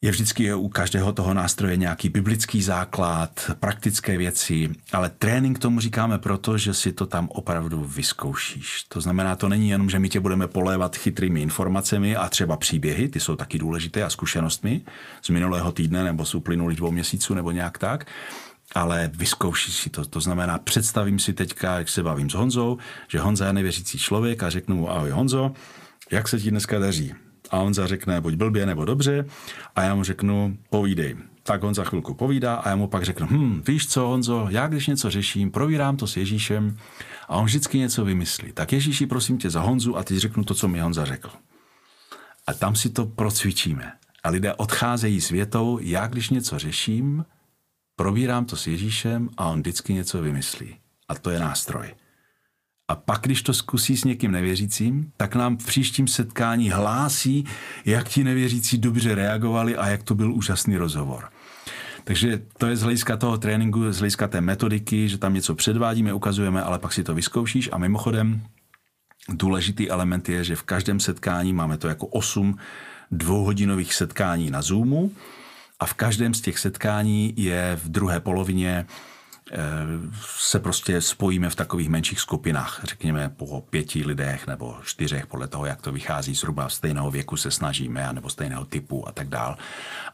[0.02, 6.18] je vždycky u každého toho nástroje nějaký biblický základ, praktické věci, ale trénink tomu říkáme
[6.18, 8.84] proto, že si to tam opravdu vyzkoušíš.
[8.88, 13.08] To znamená, to není jenom, že my tě budeme polévat chytrými informacemi a třeba příběhy,
[13.08, 14.80] ty jsou taky důležité a zkušenostmi
[15.22, 18.06] z minulého týdne nebo z uplynulých dvou měsíců nebo nějak tak,
[18.74, 20.04] ale vyzkoušíš si to.
[20.04, 24.42] To znamená, představím si teďka, jak se bavím s Honzou, že Honza je nevěřící člověk
[24.42, 25.52] a řeknu mu, ahoj Honzo,
[26.10, 27.14] jak se ti dneska daří?
[27.52, 29.24] a on zařekne buď blbě nebo dobře
[29.76, 31.16] a já mu řeknu povídej.
[31.42, 34.66] Tak on za chvilku povídá a já mu pak řeknu, hm, víš co Honzo, já
[34.66, 36.76] když něco řeším, provírám to s Ježíšem
[37.28, 38.52] a on vždycky něco vymyslí.
[38.52, 41.30] Tak Ježíši, prosím tě za Honzu a teď řeknu to, co mi Honza řekl.
[42.46, 43.92] A tam si to procvičíme.
[44.24, 47.24] A lidé odcházejí světou, já když něco řeším,
[47.96, 50.76] probírám to s Ježíšem a on vždycky něco vymyslí.
[51.08, 51.94] A to je nástroj.
[52.88, 57.44] A pak, když to zkusí s někým nevěřícím, tak nám v příštím setkání hlásí,
[57.84, 61.24] jak ti nevěřící dobře reagovali a jak to byl úžasný rozhovor.
[62.04, 66.12] Takže to je z hlediska toho tréninku, z hlediska té metodiky, že tam něco předvádíme,
[66.12, 67.68] ukazujeme, ale pak si to vyzkoušíš.
[67.72, 68.42] A mimochodem,
[69.28, 72.58] důležitý element je, že v každém setkání máme to jako osm
[73.10, 75.12] dvouhodinových setkání na Zoomu
[75.82, 78.86] a v každém z těch setkání je v druhé polovině
[80.22, 85.66] se prostě spojíme v takových menších skupinách, řekněme po pěti lidech nebo čtyřech, podle toho,
[85.66, 89.56] jak to vychází, zhruba stejného věku se snažíme, nebo stejného typu a tak dál.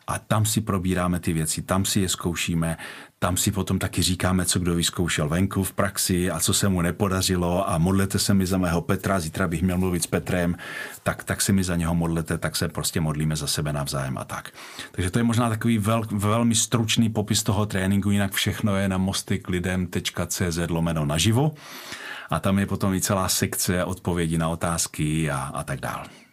[0.07, 2.77] A tam si probíráme ty věci, tam si je zkoušíme,
[3.19, 6.83] tam si potom taky říkáme, co kdo vyzkoušel venku v praxi a co se mu
[6.83, 10.57] nepodařilo a modlete se mi za mého Petra, zítra bych měl mluvit s Petrem,
[11.03, 14.25] tak, tak se mi za něho modlete, tak se prostě modlíme za sebe navzájem a
[14.25, 14.51] tak.
[14.91, 18.99] Takže to je možná takový vel, velmi stručný popis toho tréninku, jinak všechno je na
[18.99, 21.55] mostyklidem.cz lomeno naživo
[22.31, 26.28] a tam je potom i celá sekce odpovědi na otázky a, a tak dále.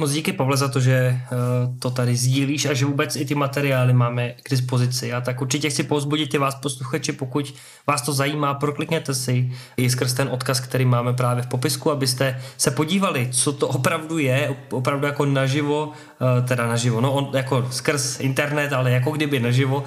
[0.00, 3.34] Moc díky Pavle za to, že uh, to tady sdílíš a že vůbec i ty
[3.34, 5.12] materiály máme k dispozici.
[5.12, 7.54] A tak určitě chci pozbudit i vás posluchači, pokud
[7.86, 12.40] vás to zajímá, proklikněte si i skrz ten odkaz, který máme právě v popisku, abyste
[12.56, 17.68] se podívali, co to opravdu je, opravdu jako naživo, uh, teda naživo, no on, jako
[17.70, 19.84] skrz internet, ale jako kdyby naživo uh,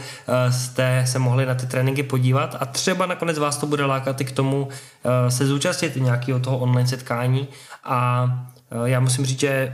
[0.51, 4.25] jste se mohli na ty tréninky podívat a třeba nakonec vás to bude lákat i
[4.25, 4.67] k tomu
[5.29, 7.47] se zúčastnit nějakého toho online setkání
[7.83, 8.27] a
[8.85, 9.73] já musím říct, že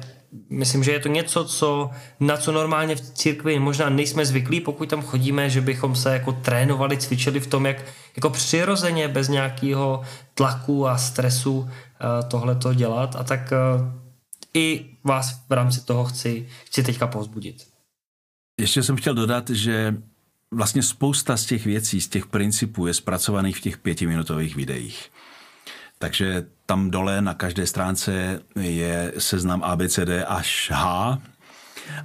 [0.50, 4.90] myslím, že je to něco, co, na co normálně v církvi možná nejsme zvyklí, pokud
[4.90, 7.78] tam chodíme, že bychom se jako trénovali, cvičili v tom, jak
[8.16, 11.70] jako přirozeně, bez nějakého tlaku a stresu uh,
[12.30, 13.92] tohle to dělat a tak uh,
[14.54, 17.68] i vás v rámci toho chci, chci teďka pozbudit.
[18.62, 19.96] Ještě jsem chtěl dodat, že
[20.52, 25.12] vlastně spousta z těch věcí, z těch principů je zpracovaných v těch pětiminutových videích.
[26.00, 31.20] Takže tam dole na každé stránce je seznam ABCD až H,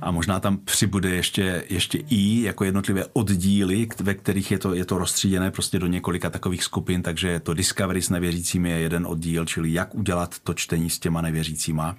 [0.01, 4.85] a možná tam přibude ještě, ještě I jako jednotlivé oddíly, ve kterých je to, je
[4.85, 9.45] to rozstříděné prostě do několika takových skupin, takže to Discovery s nevěřícími je jeden oddíl,
[9.45, 11.97] čili jak udělat to čtení s těma nevěřícíma.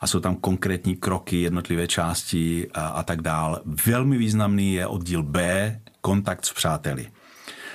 [0.00, 3.62] A jsou tam konkrétní kroky, jednotlivé části a, a tak dál.
[3.86, 7.06] Velmi významný je oddíl B, kontakt s přáteli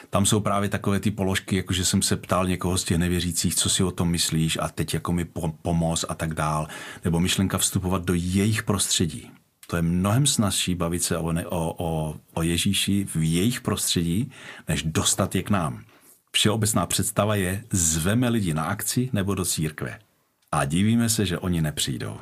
[0.09, 3.55] tam jsou právě takové ty položky, jako že jsem se ptal někoho z těch nevěřících,
[3.55, 5.25] co si o tom myslíš a teď jako mi
[5.61, 6.67] pomoz a tak dál.
[7.05, 9.31] Nebo myšlenka vstupovat do jejich prostředí.
[9.67, 14.31] To je mnohem snazší bavit se o, o, o, o Ježíši v jejich prostředí,
[14.67, 15.83] než dostat je k nám.
[16.31, 19.99] Všeobecná představa je, zveme lidi na akci nebo do církve.
[20.51, 22.17] A divíme se, že oni nepřijdou.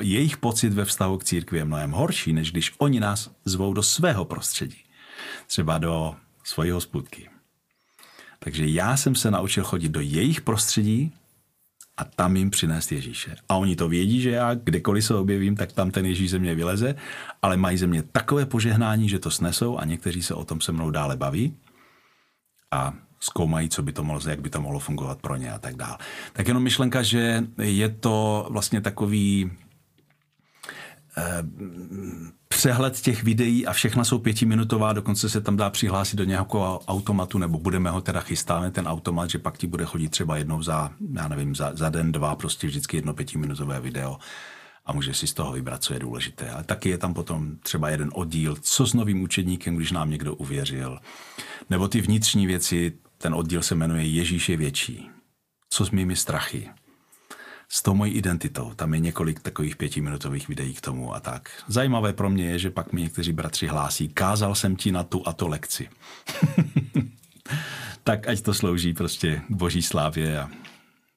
[0.00, 3.82] Jejich pocit ve vztahu k církvi je mnohem horší, než když oni nás zvou do
[3.82, 4.78] svého prostředí.
[5.46, 6.14] Třeba do
[6.46, 7.28] svoji hospůdky.
[8.38, 11.12] Takže já jsem se naučil chodit do jejich prostředí
[11.96, 13.36] a tam jim přinést Ježíše.
[13.48, 16.54] A oni to vědí, že já kdekoliv se objevím, tak tam ten Ježíš ze mě
[16.54, 16.94] vyleze,
[17.42, 20.72] ale mají ze mě takové požehnání, že to snesou a někteří se o tom se
[20.72, 21.56] mnou dále baví
[22.70, 25.76] a zkoumají, co by to mohlo, jak by to mohlo fungovat pro ně a tak
[25.76, 25.98] dále.
[26.32, 29.50] Tak jenom myšlenka, že je to vlastně takový
[32.48, 37.38] přehled těch videí a všechna jsou pětiminutová, dokonce se tam dá přihlásit do nějakého automatu,
[37.38, 40.90] nebo budeme ho teda chystáme, ten automat, že pak ti bude chodit třeba jednou za,
[41.12, 44.18] já nevím, za, za den, dva, prostě vždycky jedno pětiminutové video
[44.86, 46.50] a může si z toho vybrat, co je důležité.
[46.50, 50.34] Ale taky je tam potom třeba jeden oddíl, co s novým učedníkem, když nám někdo
[50.34, 50.98] uvěřil.
[51.70, 55.10] Nebo ty vnitřní věci, ten oddíl se jmenuje Ježíš je větší.
[55.70, 56.68] Co s mými strachy?
[57.68, 58.74] S tou mojí identitou.
[58.74, 61.50] Tam je několik takových pětiminutových videí k tomu a tak.
[61.68, 65.28] Zajímavé pro mě je, že pak mi někteří bratři hlásí, kázal jsem ti na tu
[65.28, 65.88] a to lekci.
[68.04, 70.50] tak ať to slouží prostě boží slávě a,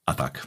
[0.06, 0.46] a tak.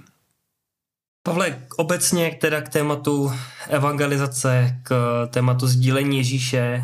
[1.26, 3.32] Pavle, obecně teda k tématu
[3.70, 4.94] evangelizace, k
[5.32, 6.84] tématu sdílení Ježíše,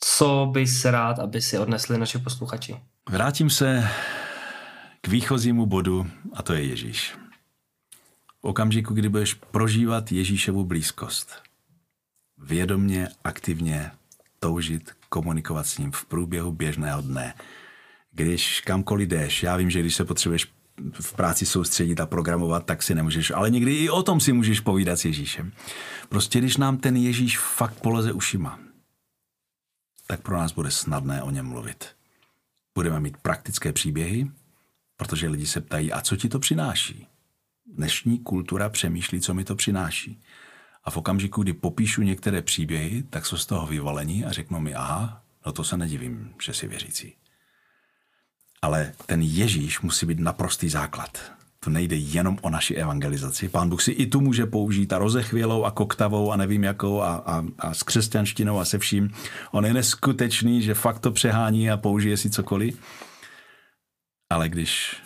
[0.00, 2.76] co bys rád, aby si odnesli naši posluchači?
[3.10, 3.88] Vrátím se
[5.00, 7.14] k výchozímu bodu a to je Ježíš.
[8.40, 11.42] Okamžiku, kdy budeš prožívat Ježíšovu blízkost,
[12.38, 13.90] vědomně, aktivně
[14.40, 17.34] toužit komunikovat s ním v průběhu běžného dne,
[18.12, 20.52] když kamkoliv jdeš, já vím, že když se potřebuješ
[21.00, 24.60] v práci soustředit a programovat, tak si nemůžeš, ale někdy i o tom si můžeš
[24.60, 25.52] povídat s Ježíšem.
[26.08, 28.58] Prostě když nám ten Ježíš fakt poleze ušima,
[30.06, 31.88] tak pro nás bude snadné o něm mluvit.
[32.74, 34.30] Budeme mít praktické příběhy,
[34.96, 37.06] protože lidi se ptají, a co ti to přináší?
[37.74, 40.22] Dnešní kultura přemýšlí, co mi to přináší.
[40.84, 44.74] A v okamžiku, kdy popíšu některé příběhy, tak jsou z toho vyvalení a řeknou mi,
[44.74, 47.14] aha, no to se nedivím, že jsi věřící.
[48.62, 51.32] Ale ten Ježíš musí být naprostý základ.
[51.60, 53.48] To nejde jenom o naši evangelizaci.
[53.48, 57.14] Pán Bůh si i tu může použít a rozechvělou a koktavou a nevím jakou a,
[57.14, 59.10] a, a s křesťanštinou a se vším.
[59.50, 62.80] On je neskutečný, že fakt to přehání a použije si cokoliv.
[64.30, 64.96] Ale když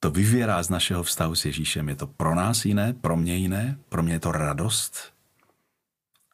[0.00, 3.78] to vyvěrá z našeho vztahu s Ježíšem, je to pro nás jiné, pro mě jiné,
[3.88, 5.12] pro mě je to radost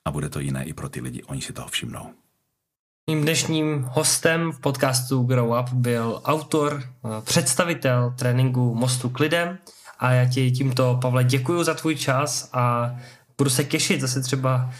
[0.04, 1.22] a bude to jiné i pro ty lidi.
[1.22, 2.10] Oni si toho všimnou.
[3.10, 9.58] Mým dnešním hostem v podcastu Grow Up byl autor, eh, představitel tréninku Mostu k lidem
[9.98, 12.94] a já ti tímto, Pavle, děkuji za tvůj čas a
[13.38, 14.70] budu se těšit zase třeba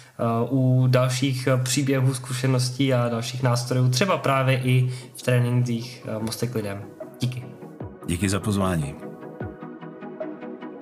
[0.51, 6.55] uh, u dalších příběhů, zkušeností a dalších nástrojů, třeba právě i v trénincích uh, Mostek
[6.55, 6.85] lidem.
[7.21, 7.45] Díky.
[8.07, 8.95] Díky za pozvání.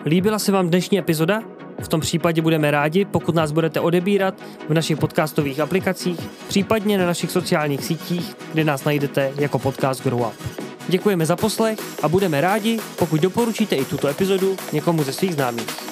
[0.07, 1.43] Líbila se vám dnešní epizoda?
[1.83, 4.35] V tom případě budeme rádi, pokud nás budete odebírat
[4.69, 10.21] v našich podcastových aplikacích, případně na našich sociálních sítích, kde nás najdete jako podcast Grow
[10.21, 10.63] Up.
[10.89, 15.92] Děkujeme za poslech a budeme rádi, pokud doporučíte i tuto epizodu někomu ze svých známých.